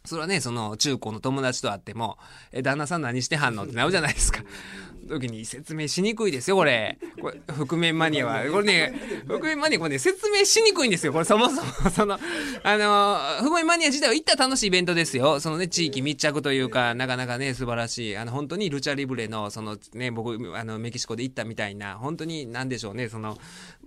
[0.06, 2.18] それはね、その中高の友達と会っても、
[2.52, 3.64] え、旦那さん何してはんの？
[3.64, 4.44] ってなるじゃないですか。
[5.08, 6.98] 時に説明しにくいですよ、これ。
[7.22, 8.44] これ、覆面マニアは。
[8.52, 8.94] これね、
[9.28, 11.14] 覆面マニア、これね、説明しにくいんですよ。
[11.14, 12.20] これそもそも、その、
[12.64, 15.40] あの、覆面マニア自体は行った楽しいイベントですよ。
[15.40, 18.18] そのね、地域密着というか、なかなかね、素晴らしい。
[18.18, 23.38] あの、本当にルチャリブレの、そのね、僕、あの、メキシコで行ったみたいな、本当に、なんでしょうね、その、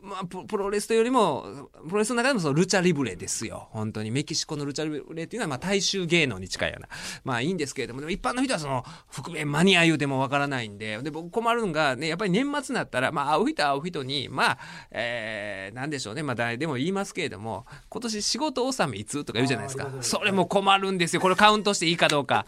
[0.07, 3.69] まあ、プロレスというよりも、プロレスの中でもそのルチャリブレですよ。
[3.73, 4.11] 本当に。
[4.11, 6.89] メキシコのルチャリブレっていうのは、まあ、大衆芸能に近いような。
[7.25, 14.59] まあ、いいんですけれども、でも一般の人はその、覆面マニア言うてもわからないんで、で、僕困るのが、ね、やっぱり年末になったら、まあ、会う人会う人に、まあ、
[14.93, 19.91] えー、なんでしょうね、まあ、誰でも言いますけれども、今年仕事納めいつとか言うじゃないですか。
[20.03, 21.21] それも困るんですよ。
[21.21, 22.47] これカウントしていいかどうか。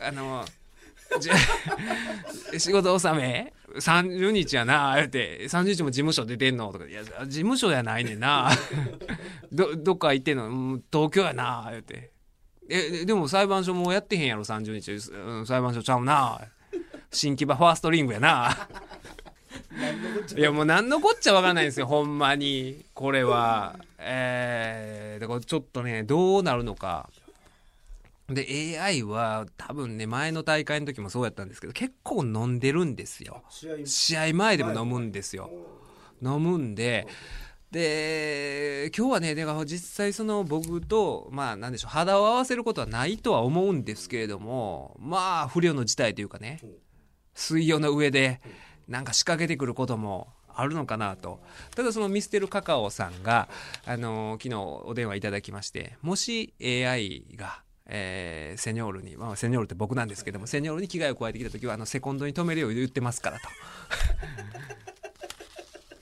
[0.00, 0.52] あの、じ
[2.58, 6.72] 仕事納め？30日やな、あえて、30日も事務所出てんの？
[6.72, 8.50] とか、いや、事務所やないねんな。
[9.52, 10.80] ど、どっか行ってんの？
[10.92, 12.12] 東京やな、言うて。
[12.68, 15.10] え、でも裁判所もうやってへんやろ、30日。
[15.12, 16.40] うん、裁判所ちゃうな。
[17.10, 18.68] 新木場ファーストリングやな。
[20.36, 22.84] いや、もう何のこっちゃわからないんですよ、ほんまに。
[22.94, 23.76] これは。
[23.98, 27.08] えー、だからちょっとね、どうなるのか。
[28.28, 33.42] で、AI は多分ね、前の大会の時もそうやったんですけど、結構飲んでるんですよ。
[33.86, 35.50] 試合前でも飲むんですよ。
[36.22, 37.06] 飲むんで、
[37.70, 46.60] で、今日はね、だから実際その僕と、まあなんでしょう、肌を合わせることはないとは思うんですけれども、まあ不良の事態というかね、
[47.34, 48.40] 水曜の上で
[48.88, 51.40] なんか仕掛けてくることもあるのかなと。
[51.76, 53.48] ただそのミステルカカオさんが、
[53.86, 63.46] あの、昨日お電話いただきまして、もし AI が、えー、セニョールに、まあ、セニョールって僕なんですけども、セニョールに危害を加えてきた時は、あの、セコンドに止めるよう言ってますからと。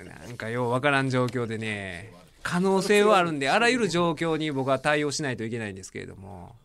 [0.05, 6.57] なんかようわからん状況でね、可能性はあるんで、あらゆる状況に僕は対応しないといけないんですけれども、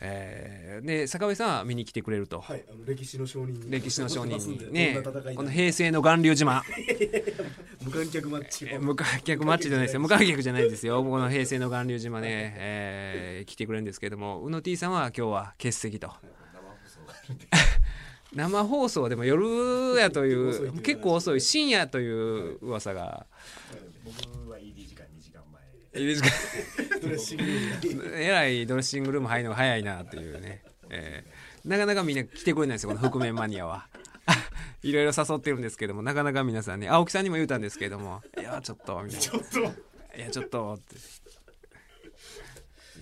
[0.00, 2.40] えー、で、坂上さんは見に来てくれると。
[2.40, 3.70] はい、あの歴史の証人に。
[3.70, 4.66] 歴史の証人に。
[4.72, 5.00] ね、
[5.34, 6.62] この平成の巌流島。
[7.82, 10.00] 無観客マッチ、無観客マッチじゃないですよ。
[10.00, 11.02] 無観客じゃないですよ。
[11.04, 16.12] この平成の巌流島ね、えー、来てくれるんですけれども、宇野 T さんは今日は欠席と。
[18.34, 23.87] 生放送でも夜やという結構遅い深夜という噂が僕は ED 時間2時
[25.92, 27.42] 間前 ED 時間
[28.14, 33.86] えらいドレッシングルーム入るのが早いなっていうね、えー、なかなかみんな来てくれないですよこの覆面マニアは。
[34.82, 39.22] いろいろ誘ってるんですけどもなかなか皆さんね青木さんにも言うたんですけどもいやちょっとみたいな。
[39.26, 39.58] ちょっと。
[39.60, 40.96] いやちょっとって。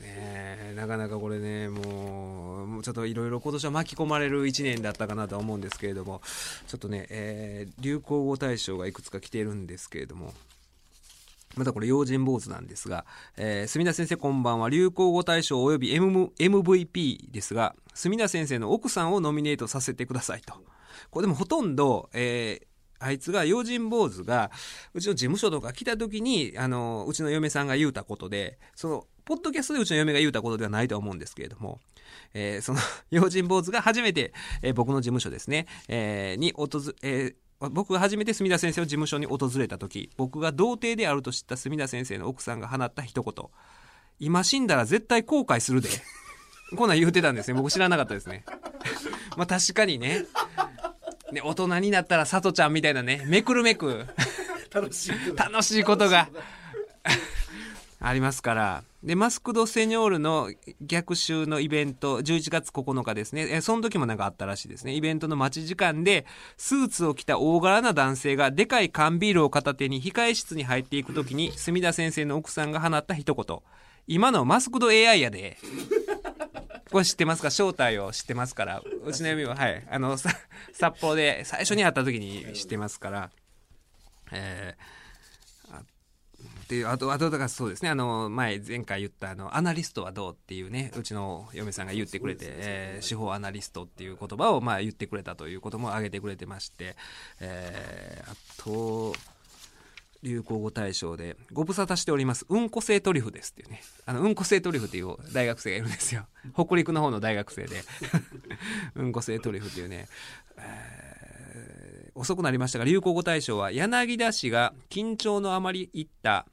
[0.00, 6.20] ねなかなかこれねもうもうちょっといろいろ今年は巻き込まれる1年だったかなとは思うんですけれども
[6.66, 10.32] ちょっとね、えー、流行語大賞がいくつか来ているんですけれども
[11.56, 13.06] またこれ、用心坊主なんですが、
[13.38, 14.68] えー、墨田先生こんばんは。
[14.68, 20.54] 流行語大賞及び M MVP ですが、墨田先生の奥さんをノミネートさせてくださいと。
[21.10, 22.66] これでもほとんど、えー、
[22.98, 24.50] あいつが、用心坊主が、
[24.92, 31.80] うちの事務所とか来た時に、あの、うちの嫁さんが言うたことで、その、ポッドキャストでうちの嫁が言うたことではないと思うんですけれども、
[32.34, 43.34] えー、その、 用心坊主が初めて、えー、僕の事務所ですね、えー、に訪れ、えー僕が初めて墨田先生の事務所に訪れた時僕が童貞であると知った墨田先生の奥さんが放った一言
[44.20, 45.88] 「今死んだら絶対後悔するで」
[46.76, 47.54] こんなん言うてたんですね。
[47.54, 48.44] 僕知らなかったですね。
[49.36, 50.24] まあ確かにね。
[51.32, 53.22] ね大人になったらさとちゃんみたいなね。
[53.26, 54.06] めくるめく。
[54.72, 56.28] 楽しい楽しいことが
[58.08, 58.84] ありますから。
[59.02, 63.48] で、マスクドセニョールの逆襲のイベント、11月9日ですね。
[63.50, 64.94] え、その時もなんかあったらしいですね。
[64.94, 66.24] イベントの待ち時間で、
[66.56, 73.58] スーツを着た大柄な男性が、でかい缶ビールを片手に控え室に入っていく時に、墨田先生の奥さんが放った一言。
[74.06, 75.58] 今のマスクド AI やで。
[76.92, 77.50] これ知ってますか？
[77.50, 78.78] 正体を知ってますから。
[78.78, 79.84] うちの読みは、はい。
[79.90, 80.34] あの、札
[81.00, 83.30] 幌で最初に会った時に知ってますから。
[84.30, 85.05] えー
[86.66, 87.90] っていうあとあとだからそうですね。
[87.90, 96.96] あの前前回言ったあのアナリストはどうっていうねうちの嫁さんが言ってくれて、えー、司法アナリストっていう言葉をまあ言ってくれたということも挙げてくれてまして、
[97.40, 99.14] えー、あと
[100.24, 103.80] 流行語大賞でご無沙汰しておりますうんこ性トリュフですっていうね。
[104.04, 106.26] あのうんこ性トリュフっていう大学生がいるんですよ。
[106.52, 107.84] 北陸の方の大学生で。
[108.96, 110.08] うんこ性トリュフっていうね、
[110.56, 111.06] えー
[112.16, 116.46] 遅くなりましたが流行語大賞は柳田氏が緊張のあまり言った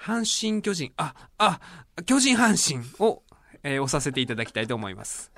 [0.00, 1.60] 阪神巨人、あ、あ、
[2.06, 3.22] 巨人阪神を、
[3.62, 5.32] えー、押させていただきたいと思います。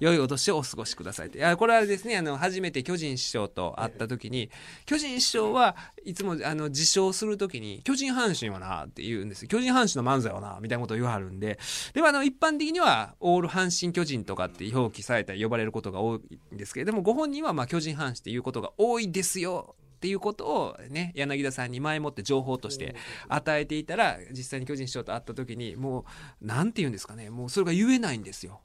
[0.00, 1.38] 良いお年をお過ごしくださいって。
[1.38, 4.50] いやこれはですねあの初めて巨人師匠と会った時に
[4.86, 11.58] 巨人師匠はいつもあの自称する時に巨人阪神はなって言うんです巨人阪神の漫才はなみたいなことを言わはるんで。
[11.92, 16.20] でもあの一般的にはオール阪神巨人とかって表記されたり呼ばれることが多い
[16.54, 19.76] んですけれどもご本人はまあ巨人阪神っていうことが多いですよ。
[20.04, 22.94] っていうことをね柳田さんに前もって情報として
[23.26, 26.04] 与えていたら実際に巨人師匠と会った時にも
[26.42, 27.30] うなんて言うんですかね。
[27.30, 28.60] もうそれが言えないんですよ。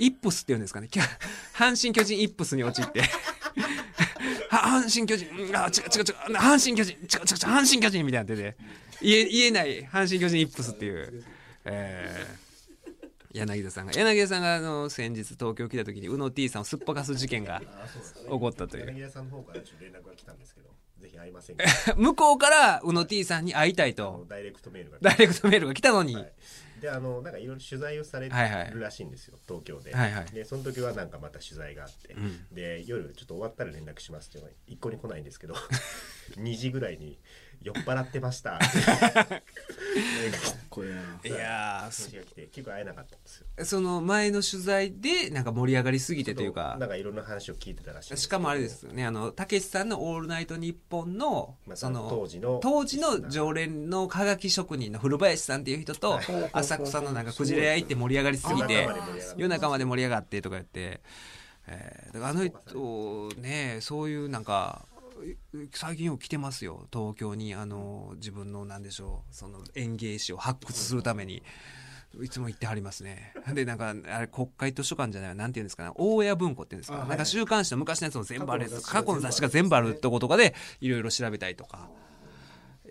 [0.00, 0.88] イップスって言うんですかね。
[1.54, 3.02] 阪神巨人イップスに陥って。
[4.50, 6.36] は 阪神巨人うんあ違う違う違う。
[6.36, 8.56] 阪神巨人違う違う違う阪神巨人みたいになってて
[9.00, 11.24] 言え言えない阪神巨人イップスっていう、
[11.64, 12.45] えー
[13.36, 17.66] 柳田さんが柳田さんがあの先日東京来た時に宇野 T さんをすっぱかす事件が起
[18.28, 18.86] こったという。
[18.86, 20.70] 柳田さんの方からちょっと連絡が来たんですけど
[21.00, 21.64] ぜひ会いませんか？
[21.96, 24.24] 向こうから宇野 T さんに会いたいと。
[24.28, 26.32] ダイレクトメールがダイレクトメールが来たのに、はい。
[26.80, 30.26] であのなんかいろいろ取材をされはいはいるらしいんですよ、東京で、はいはい。
[30.26, 32.46] でその時はなんかまた取材があって、うん。
[32.54, 35.54] で夜ちょっと終わったら連絡しますっていうのが一向に来ないんですけど
[36.36, 37.18] 2時ぐらいに
[37.62, 38.58] 酔っ払ってました。
[41.24, 43.46] いやー話が来て結構会えなかったんですよ。
[43.64, 56.20] その前の取材でなんか盛り上がりすぎてというかなんかいろんな話を聞いてたらしいしかもあれですよねあのたけしさんの「オールナイトニッポンの」またその当時の当時の常連のはがき職人の古林さんっていう人と
[56.52, 58.88] 浅草のなんかクジラ屋行って盛り上がりすぎて
[59.36, 61.00] 夜中まで盛り上がってとか言って、
[61.68, 64.86] えーだからあの人ねそういうなんか
[65.72, 71.42] 最近よく来てますよ東京にあの自分のなんでしょうその演芸史を発掘するために。
[72.22, 73.34] いつも行ってはりますね。
[73.52, 78.82] で、なんか、あれ、国会図書館じゃないなんていうんですかね、大谷文庫っていうんですか、なんか週刊誌の昔のやつも全部あれです。
[78.82, 81.90] 過過去の雑誌が全部あるってことかで、いろいろ調べたりとか。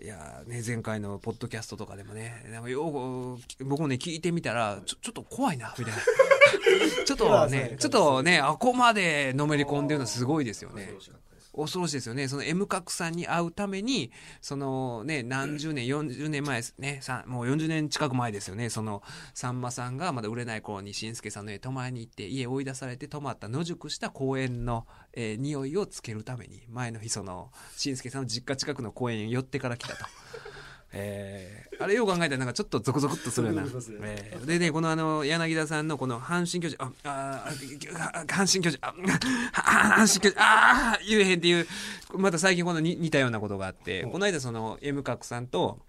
[0.00, 6.00] いやーね、前回のポッドキャストとかでもね、なんかよく、僕もね、聞いてみたら、ちょ、ちょっと怖いな、みたいな。
[7.04, 10.94] ちょっとね、ちょっとね、あこまでのめり込んでるのすごいですよね。
[11.56, 12.28] 恐ろしいですよね。
[12.28, 19.02] その M 角さんに会うために、そのね、何十年、40年前ですね、もう40年近く前ですよね、その、
[19.34, 30.04] さんまさんがまだ売れない頃に、しんすけさんの家泊まりに行って、家追い出されて泊まった野宿した公園の、えー匂いをつけるために、前の日、その、しんすけさんの実家近くの公園に寄ってから来たと。
[30.96, 37.48] えーあれよう考えたらなんかちょっっとゾクゾクっとするような、えーでねこのあの柳田さんのこの阪神巨人ああ
[38.14, 38.94] あ阪神巨人あ
[39.52, 41.66] あ阪神巨人ああ言えへんっていう
[42.14, 45.80] また最近このに似たようなことがあってこの間その M 角さんと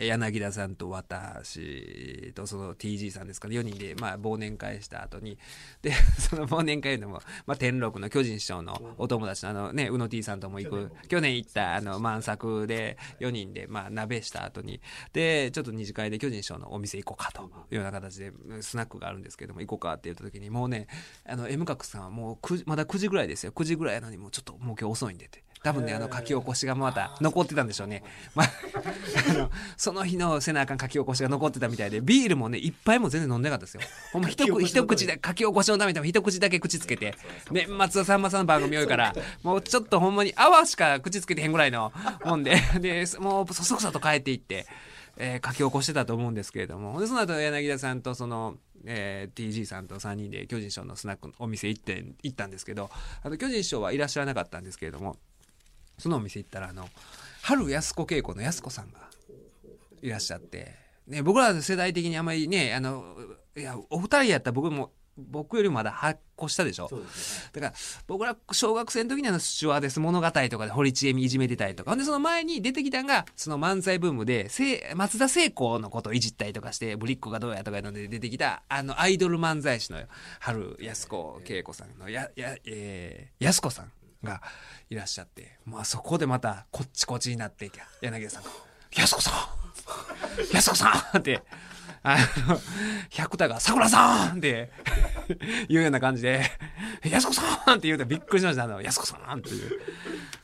[0.00, 3.56] 柳田さんと私とその TG さんですかね。
[3.56, 5.38] 4人でまあ忘年会した後に。
[5.82, 10.90] で その忘年会でも、まあ、天禄の巨人師匠のお友達のあのね宇野 T さんとも行く。
[11.08, 14.80] 去年行ったあの満作で4人でまあ鍋した後に。
[15.12, 17.50] でちょっと二次会で巨人師匠のお店行こうかと。
[17.70, 20.86] いうような形でスナックがあるんですけども行こうかって言った時にもうね
[21.24, 23.52] あの M 角さんはもう9時まだ9時ぐらいですよ。
[23.52, 28.02] 9時ぐらいなのにもうちょっともう今日遅いんでって多分ねあの書き起こしがまた残ってたんでしょうね、
[28.34, 28.46] まあ、
[29.30, 33.82] あのその日のせなあかん書き起こしが残ってたみたいでビールもね一杯も全然飲んでなかったですよ。
[34.12, 37.14] ほんま一口一口で書き起こしのために一口だけ口つけて
[37.50, 41.92] 年末はさんまさんの番組多いからもうちょっとほんまに泡しか口つけてへんぐらいの
[42.24, 44.66] もんででもうそそくさと帰っていって。
[45.16, 46.98] えー書き起こしてたと思うんですけれども。
[47.00, 52.90] でその後柳田さんとその、えー TG さんと3人で巨人師匠のスナックのお店行って行ったんですけど
[53.22, 55.16] あの巨人師匠はいらっしゃらなかったんですけれども
[56.00, 56.88] そのお店行ったらあの
[57.42, 59.00] 春安子稽古の安子さんが
[60.02, 60.74] いらっしゃって、
[61.06, 63.04] ね、僕らの世代的にあまりねあの
[63.56, 66.88] いやお二人やったら僕も僕よりもまだ8個下でしょ。
[66.88, 67.50] そうですね。
[67.52, 67.72] だから
[68.06, 71.90] 僕ら小学生の時にあのスチュワーデス物語とかで堀ちえみいじめてたりとか。
[71.90, 79.98] ほんでその前に出てきたんがその漫才ブームでせ松田聖子のことをいじったりとかしてぶりっ子がどうやとかいうので出てきたあのアイドル漫才師の
[80.38, 83.92] 春安子恵子さんのやや、えー、安子さん
[84.22, 84.42] が
[84.88, 88.50] いらっしゃってまあそこでまたこっちこっちになっていきゃ柳田さんが
[88.96, 89.34] 「安子さん
[90.54, 91.42] 安子さん!」って。
[92.02, 92.16] あ
[92.48, 92.58] の、
[93.10, 94.70] 百田が、桜さんって
[95.68, 96.50] いうような感じで、
[97.04, 98.64] 安子さんって言うたらびっくりしました。
[98.64, 99.80] あの、安子さんっていう。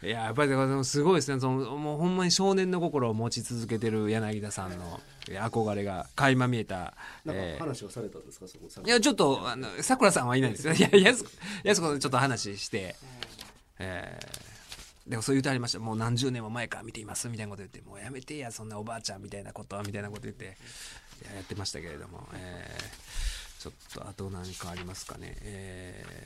[0.06, 1.40] いや、やっぱりすごいですね。
[1.40, 6.92] その、もうほんまに少年の心を持ち続けてる柳田さんの憧れが垣間見えた。
[7.24, 8.46] なんえーか話はされたんですか？
[8.46, 10.74] そこさいや、ちょっと、あの、桜さんはいないですよ。
[10.74, 11.30] いや、安子、
[11.64, 12.96] 安子とちょっと話して、
[13.78, 15.10] えー。
[15.10, 15.78] でもそう言うてありました。
[15.78, 20.50] もう何十年も前から見ていますみたいなこと言って、もうやめてや、そんなおばあちゃんみたいなことは、みたいなこと言って、や
[21.34, 23.62] やってましたけれども、えー。
[23.62, 25.36] ちょっとあと何かありますかね。
[25.42, 26.16] えー。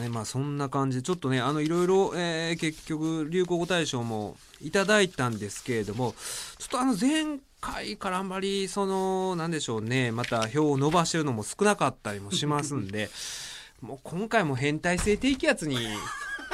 [0.00, 6.16] ね、まあそんな感じでちょっとねあのいろいろ、えー結局流行語大賞もいただいたんですけれども
[6.58, 10.12] ちょっとあの前若いからあんまりそのなんでしょうね。
[10.12, 13.08] また票を伸ばしてるのも少なかったりもしますんで。
[13.80, 15.76] もう今回も変態性低気圧に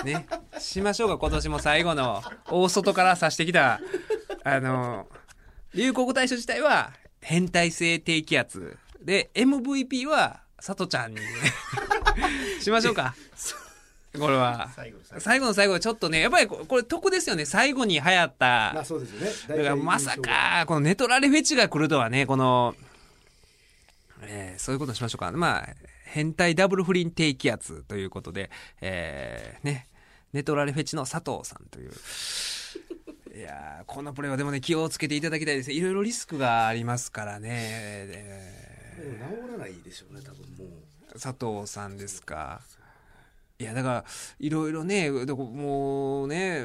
[0.04, 0.26] ね
[0.58, 1.18] しましょうか。
[1.18, 3.80] 今年も最後の大外から指してきた
[4.44, 5.08] あの
[5.74, 11.20] 流行語大賞自体は変態性低気圧で MVP はさとちゃんに
[12.60, 13.14] しましょうか。
[14.18, 14.70] これは。
[14.74, 15.46] 最後の最後。
[15.46, 17.44] の最後ちょっとねやっぱりここれ得ですよね。
[17.44, 18.72] 最後に流行った。
[18.74, 19.56] まあそうですよね。
[19.56, 22.74] だからまさかこのネトラレフェチが来るとはねこの、
[24.22, 25.30] えーそういうことにしましょうか。
[25.32, 25.68] まあ
[26.04, 28.50] 変態ダブル不倫低気圧ということで、
[28.80, 29.86] えーね。
[30.32, 31.90] ネトラレフェチの佐藤さんという。
[33.34, 35.68] いやーこのプレーはでもね気をつけていただきたいです。
[35.68, 40.68] ねいろいろリスクがありますからね、えもう治らないでしょうね多分もう。
[41.16, 42.60] ー佐藤さんですか
[43.60, 44.04] いやだから
[44.38, 46.64] いろいろねもうね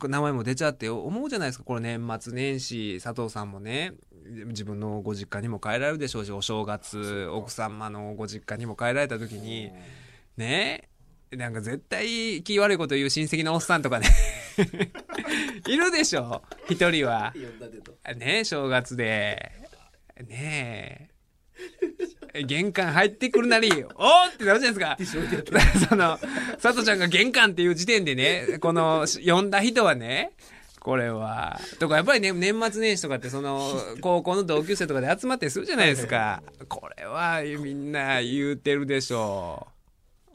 [0.00, 1.64] 名前も出ちゃって思うじゃないですか。
[1.64, 3.94] これ年末年始佐藤さんもね
[4.24, 9.72] 自分のご実家にも帰られるでしょうしお正月奥様のご実家にも帰られた時に
[10.36, 10.88] ね
[11.32, 14.06] なんか絶対気悪いこと言う親戚のおっさんとかね
[15.66, 17.34] いるでしょ一人は。
[18.16, 19.50] ね正月で。
[20.28, 21.15] ねえ
[22.44, 25.86] 玄関入ってくるなり「おーってなるじゃないですか。
[25.88, 26.18] その
[26.60, 30.32] 佐藤ちゃんが玄関っていう時点でねこの呼んだ人はね
[30.80, 36.42] これはとかやっぱりね年末年始とかってその高校の同級生とかで集まってするじゃないですか。
[36.68, 39.66] これはみんな言うてるでしょ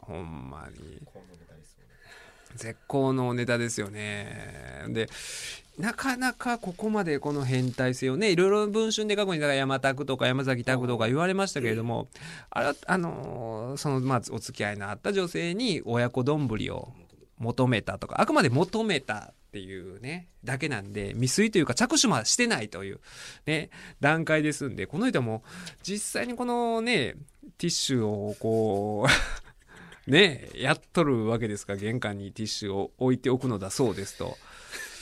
[0.02, 0.06] う。
[0.06, 1.02] ほんまに。
[2.56, 4.86] 絶好のネタですよね。
[4.90, 5.08] で
[5.78, 12.08] なかなかここまでこの変態性をねいろいろ文春で過去にだから山拓とか山崎拓とか言われましたけれども
[12.50, 16.94] あれはあのそのまあお付き合いのあった女性に親子丼を
[17.38, 23.00] 求めたとかあくまで求めたっていうねだけなんで未遂というか着手もしてないという
[23.46, 23.70] ね
[24.00, 25.44] 段階ですんでこの人も
[25.84, 27.16] 実際にこのね
[27.58, 29.08] ティッシュをこ
[30.08, 34.38] う ねやっとるわけですから玄関にティッシュを置いておくのだそうですと。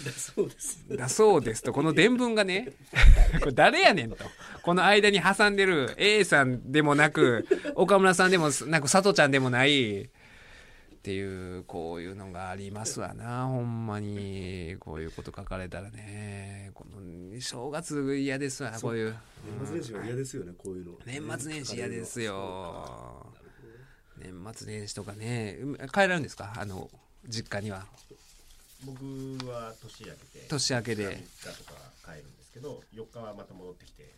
[0.05, 0.85] だそうです。
[0.97, 2.71] だそうですとこの伝聞がね
[3.39, 4.17] これ誰やねんと。
[4.63, 7.45] この間に挟んでる A さんでもなく
[7.75, 10.07] 岡村さんでもなく佐藤ちゃんでもないっ
[11.01, 13.45] ていうこういうのがありますわな。
[13.47, 14.75] ほんまに。
[14.79, 16.71] こういうこと書かれたらね。
[16.73, 19.15] この正月嫌ですわこういう。
[19.45, 20.91] 年末年始は嫌ですよねこういうの。
[21.05, 23.25] 年末年始嫌ですよ。
[24.17, 25.13] 年末年始とか。
[25.13, 26.53] ねうん帰られるんですか？
[26.57, 26.89] あの
[27.27, 27.85] 実家には
[28.86, 31.03] 僕は年明けて年明けで。
[31.05, 34.09] 3日とか帰るんですけど4日はまた戻ってきて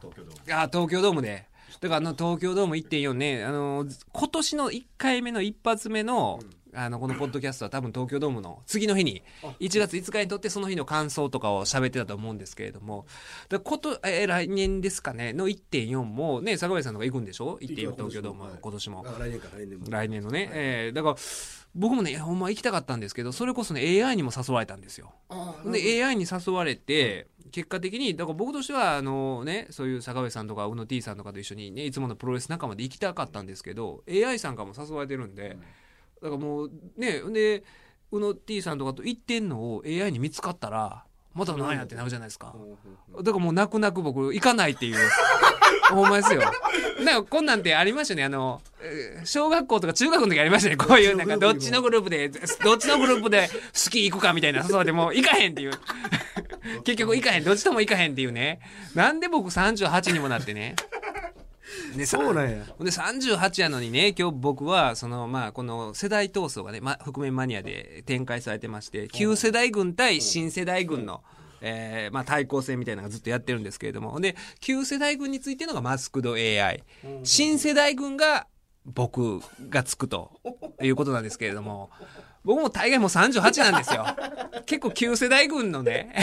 [0.00, 0.54] 東京ドーム。
[0.54, 1.46] あ東京ドームで
[1.80, 6.40] だからあの東京ドーム1.4ねあの今年の1回目の一発目の,、
[6.72, 9.48] あのこのポッドキャストは多分東京ドームの次の日にあ。
[9.60, 13.06] 1月5日にとってその日の感想とかを喋ってたと思うんですけれども
[13.50, 19.04] だことえ来年ですかねの1.4もね坂上さんとか行くんでしょ？1.4行きます東京ドーム、はい今年も。
[19.06, 19.18] あ
[19.90, 21.16] 来年のね、えーだから
[21.74, 25.12] 僕もねほんま行きたかったんですけどそれこそね AI にも誘われたんですよ。
[25.66, 35.56] で AI に誘われて、結果的にだから僕としてはあの、ね、そういう坂上さんとか宇野 T さんとかと一緒に、ね、いつものプロレス仲間で行きたかったんですけど AI さんからも誘われてるんで、
[36.22, 37.64] だからもうねで
[38.10, 41.04] 宇野 T さんとかと行ってんのを AI に見つかったら
[41.34, 42.54] また何やってなるじゃないですか。
[43.22, 44.96] だからもう泣く泣く僕行かないっていう
[45.94, 46.42] ほんまですよ。
[47.04, 48.24] なんかこんなんてありましたね。
[48.24, 50.76] あのえー小学校とか中学の時ありましたね。
[50.76, 55.72] こういうなんかどっちのグループでどっちのグループでスキー行くかみたいな誘われても行かへんっていう。
[56.84, 57.44] 結局行かへん。
[57.44, 58.60] どっちとも行かへんっていうね。
[58.94, 60.76] なんで僕38にもなってね。
[61.96, 62.64] ねそうなんや。
[62.64, 71.22] で38やのにね今日僕はそのまあこの世代闘争がね、ま、覆面マニアで展開されてまして旧世代軍対新世代軍の、
[71.60, 74.20] えーまあ、対抗戦みたいなのがずっとやってるんですけれども。
[74.20, 76.84] で旧世代軍についてのがマスクド AI
[77.24, 78.46] 新世代軍が
[78.84, 80.32] 僕がつくと
[80.82, 81.90] いうことなんですけれども。
[82.44, 84.06] 僕も大概もう38なんですよ。
[84.64, 86.14] 結構旧世代軍のね。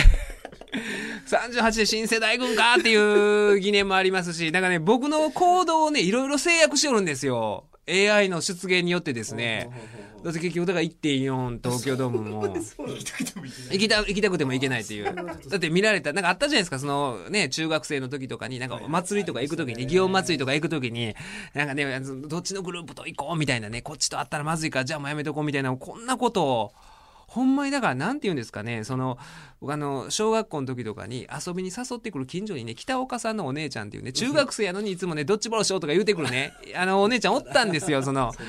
[1.27, 7.65] 38で新世代軍かっていう疑念もありますし、なんかね、僕の行動をね、いろいろ制約しておるんですよ。
[7.87, 9.69] AI の出現によってですね。
[10.23, 12.47] だって結局、だから1.4東京ドームも。
[12.47, 15.13] 行きた行きたくても行けないっていう。
[15.13, 21.15] だって見られた、なんかあったじゃないですか、そのね、中学生の時とかに、なんか祭りとか行く時に、祇園祭りとか行く時に、
[21.53, 21.85] なんかね、
[22.27, 26.73] どっちのグループと行こうみたいなね、こっちと会ったらまずいから、じゃあもうやめとこうみたいな、こんなことを、
[27.27, 29.17] ほんまにだからなんて言うんですかねその
[29.61, 38.31] 僕あの小学校の時とかに遊びに誘ってくる近所にね北岡さんのお姉ちゃんっていうね中学生やのにいつもねドッジボールしようとか言うてくるねあのお姉ちゃんおったんですよその。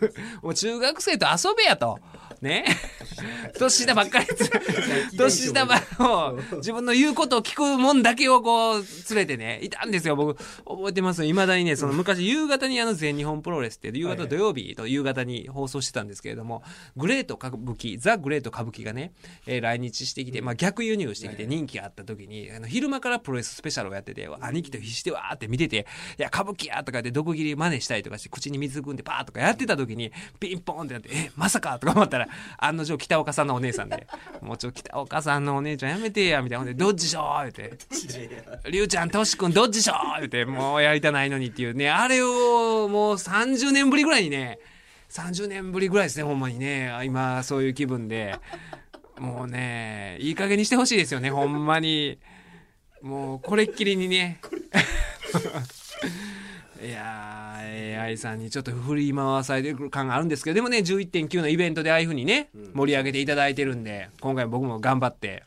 [0.42, 1.98] もう中学生と遊べやと
[2.42, 2.64] ね
[3.58, 4.26] 年下ばっかり
[5.16, 11.24] 年下 ばを自分の言うことを聞くもんだけをこう連れてねいたんですよ僕覚えてます？
[11.24, 16.62] いまだにねその昔夕方にあの全日本プロレスって夕方土曜日と夕方に放送してたんですけれども
[16.96, 19.12] グレート歌舞伎ザ・グレート歌舞伎がね、
[19.46, 25.86] えー来日してきて、まあ、逆輸入してきて人気があった時にあの昼間からプロレススペシャルをやってて兄貴と必死でわーって見てて
[26.18, 32.25] 「いや歌舞伎や!」とかって毒切り真似したりとかして口に水汲んでパーとかやってた時にピンポンってなって「えまさか!」とか思ったら
[32.58, 34.06] 案の定北岡さんのお姉さんで
[34.42, 36.64] 「もうちょ北岡さんのお姉ちゃんやめてや」みたいな。
[36.64, 37.72] ほんで「どっちでしょ?」言って
[38.70, 41.90] 「りゅうちゃんとしくんどっちでしょ?」言って「もうやりたないのに」っていうね。
[41.90, 44.58] あれをもう30年ぶりぐらいにね。
[45.10, 46.92] 30年ぶりぐらいですねほんまにね。
[47.04, 48.38] 今そういう気分で。
[49.18, 52.18] もうねいい加減にしてほしいですよねほんまに。
[53.02, 54.40] もうこれっきりにね。
[56.84, 65.44] いやー AI さんにちょっと振り回されてる感があるんですけどでもね11.9のイベントでああいうふうにね盛り上げていただいてるんで今回僕も頑張って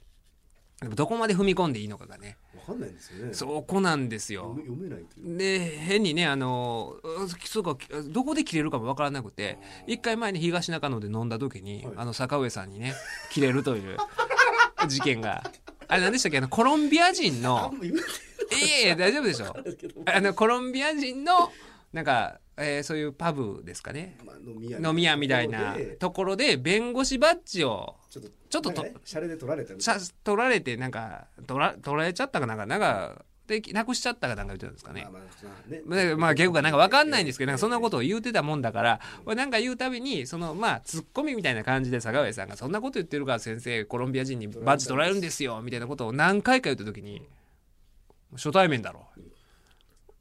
[0.81, 2.37] でもどこまで踏み込んでいいのかがね。
[2.55, 3.33] わかんないんですよね。
[3.33, 4.55] そこなんですよ。
[4.59, 5.37] 読めないという。
[5.37, 6.95] で変にねあの
[7.43, 9.57] そうかどこで切れるかも分からなくて
[9.87, 11.93] 一回前に東中野で飲んだ時に、はい。
[11.97, 12.93] あの坂上さんにね
[13.29, 13.97] 切れるという
[14.87, 15.51] 事件が。
[15.89, 16.37] あれ何でしたっけ？
[16.37, 17.87] あのコロンビア人あのい。
[18.51, 19.53] えいえ大丈夫でしょ。
[20.05, 21.51] あのコロンビア人の
[21.91, 24.17] なんか、えーそういうパブですかね。
[24.25, 35.01] まあ飲み屋飲み屋みたいなでところで弁護士バッジをちょっとちょっととねシャレで取られ取られてなんか取ら取られちゃったかなんかなんかでなくしちゃったかなんか言ってたんですかね。
[35.03, 47.27] まあまあねまあ、まあ、結構なんか分かんないんですけど、なんかそんなことを言うてたもんだから、俺なんか言うたびに、そのまあ、ツッコミみたいな感じで坂上さんが、そんなこと言ってるから先生、コロンビア人にバッジ取られるんですよ、みたいなことを何回か言ったときに、
[48.33, 49.07] 初対面だろ。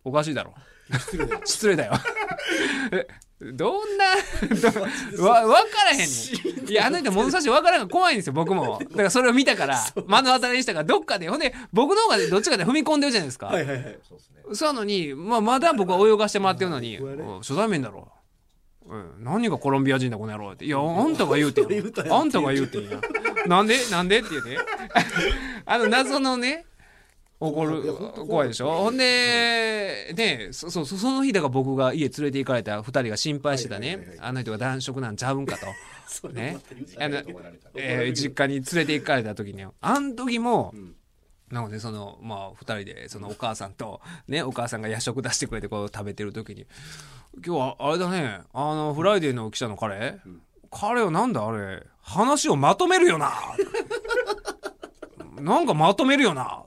[0.05, 0.55] おかしいだろ。
[0.97, 1.93] 失礼だよ失礼だよ。
[2.93, 3.07] え
[3.41, 4.05] どんな、
[5.17, 6.71] どわ、分からへんねん。
[6.71, 8.81] いや、あの人物差し分からんから怖いんですよ、僕も。
[8.91, 9.79] だからそれを見たから、
[10.09, 13.47] 目の当たりにしたから、どっかで、ほんで、僕の方がどっちかで踏み込んでるじゃないですか。
[13.47, 16.99] はいはいはいそうですねそうなのに、まあ、まだ僕は泳がしてもらってるのに、
[17.41, 18.11] 初対面だろ。
[18.87, 20.65] うん、何がコロンビア人だこの野郎って。
[20.65, 22.99] いや、あんたが言うてんあんたが言うてんや。
[23.47, 23.77] なんで？
[23.91, 24.21] なんで？
[24.21, 24.59] って言うて。
[25.67, 26.65] あの、謎のね、
[27.41, 27.95] 怒る
[28.27, 28.73] 怖いでしょ？
[28.73, 34.17] ほんで、ね、そそうそうその日だから僕が家連れて行かれた二人が心配してたね。
[34.21, 35.67] あの人が男色なんちゃうんかと。
[36.33, 36.59] ね。
[37.77, 40.95] えー実家に連れて行かれた時に、あん時も、うん。
[41.51, 46.67] なのでそのまあ2人でそのお母さんとねお母さんが夜食出してくれてこう食べてる時に
[47.43, 48.41] 「今日はあれだね。
[48.53, 50.19] あのフライデーの記者の彼、
[50.71, 51.85] 彼はなんだあれ？
[52.03, 53.33] 話をまとめるよな」
[55.41, 56.65] なんかまとめるよな」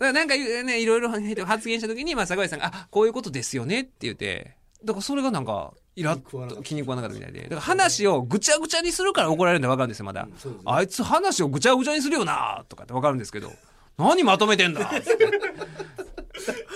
[0.00, 7.16] なんかねいろいろ発言した時に、まあ、坂井さんが「あこういうことですよね」って言ってだからそれがなんかイラッと気に食わなかった。
[7.16, 10.28] みたいでだから話をぐちゃぐちゃにするから怒られるんで分かるんですよまだ。
[10.64, 13.50] あいつ話をぐちゃぐちゃにするよなとかって分かるんですけど
[13.98, 14.84] 何まとめてんだ？
[14.86, 15.02] って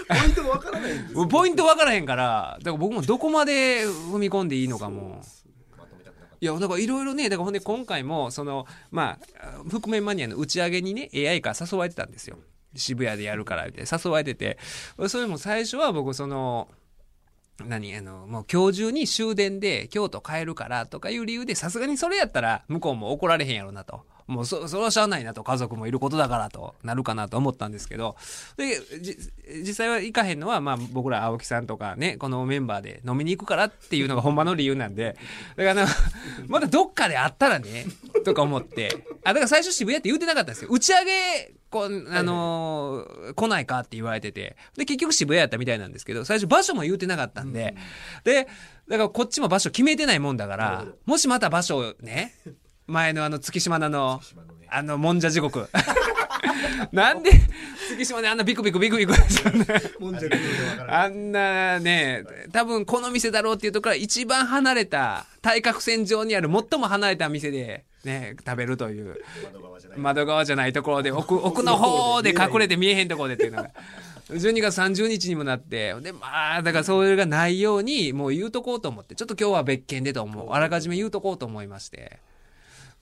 [0.09, 0.93] ポイントがわからない
[1.31, 5.23] ポイント分からへんからだから僕もどこまで踏み込んでいいのかも
[6.43, 12.37] いやなんかいろいろねだからほんで今回もそのまあ覆面マニアの打ち上げにね AI から誘われてたんですよ。
[12.75, 14.01] 渋谷でやるからみたいな。
[14.05, 14.59] 誘われてて。
[15.07, 16.67] それも最初は僕その
[17.65, 24.05] 何あのもう今日中に終電で京都帰るからとかいう理由でさすがにそれやったら向こうも怒られへんやろなと。
[24.27, 25.45] もうそそれはしゃあないなと。
[25.45, 28.17] 家族もいることだからとなるかなと思ったんですけど。
[28.57, 29.17] でじ
[29.65, 35.17] 実際は行かへんのは、まあ、僕ら青木さんとかねこのメンバーで飲みに行くからっていうのがほんまの理由なんで。
[35.57, 35.87] だから
[36.47, 37.87] まだどっかで会ったらね
[38.25, 39.05] とか思って。
[39.25, 40.71] あだから最初渋谷って言うてなかったんですよ。
[40.71, 44.57] 打ち上げこうあのー来ないかって言われてて。
[44.77, 47.75] で結局渋谷やったみたいなんですけど最初場所も言うてなかったんで、
[48.25, 48.47] で
[48.89, 52.35] だからこっちも場所決めてないもんだからもしまた場所をね
[52.93, 54.21] 前のあの月島のあの
[54.61, 54.69] ね。
[54.69, 55.69] あのもんじゃ地獄。
[56.93, 57.31] なんで
[57.89, 59.15] 月島であんなビクビクビクビク
[60.89, 69.17] あんなね多分この店だろうっていうところから一番離れた対角線上にある最も離れた店でね食べるという。
[69.53, 69.99] 窓側じゃない。
[69.99, 73.71] 窓側じゃないところで奥奥の方で隠れて見えへんところでっていうのが。
[74.31, 75.95] 12月30日にもなって。
[76.01, 79.15] でまあだからそれがないようにもう言うとこうと思って。
[79.15, 80.53] ちょっと今日は別件でと思う。
[80.53, 82.19] あらかじめ言うとこうと思いまして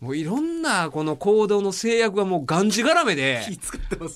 [0.00, 3.42] もういろんなこの行動の制約がもうがんじがらめで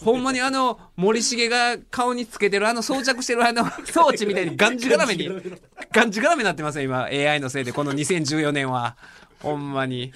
[0.03, 5.29] ほんまにあの森重が顔につけてるあの装着してるあの 装置みたいにがんじがらめに
[5.93, 8.97] がんじがらめになってますよ今 AI のせいでこの2014年は。
[9.41, 10.11] ほんまに。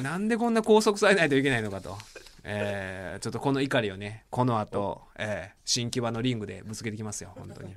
[0.00, 1.98] なんでこんな拘束されないといけないのかと、
[2.44, 7.74] えーちょっとこの怒りをねこの後、えー新木場のリングでぶつけてきますよ本当に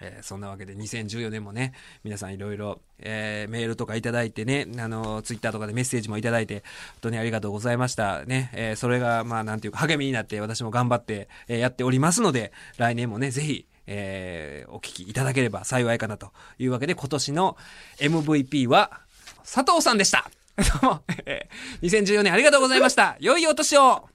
[0.00, 1.72] えーそんなわけで2014年もね、
[2.04, 6.62] 皆さんいろいろ、えーメールとかいただいてね、あの、ツイッターとかでメッセージもいただいて、本
[7.02, 8.24] 当にありがとうございました。
[8.24, 17.56] ね、えーそれが、まあ、なんていうか、励みになって、私も頑張って、えーやっておりますので、来年もね、ぜひ、えーお聞きいただければ幸いかなというわけで、今年の
[17.98, 19.00] MVP は、
[19.42, 20.30] 佐藤さんでした。
[20.82, 21.02] どうも、
[21.82, 23.16] 2014年ありがとうございました。
[23.20, 24.08] 良いお年を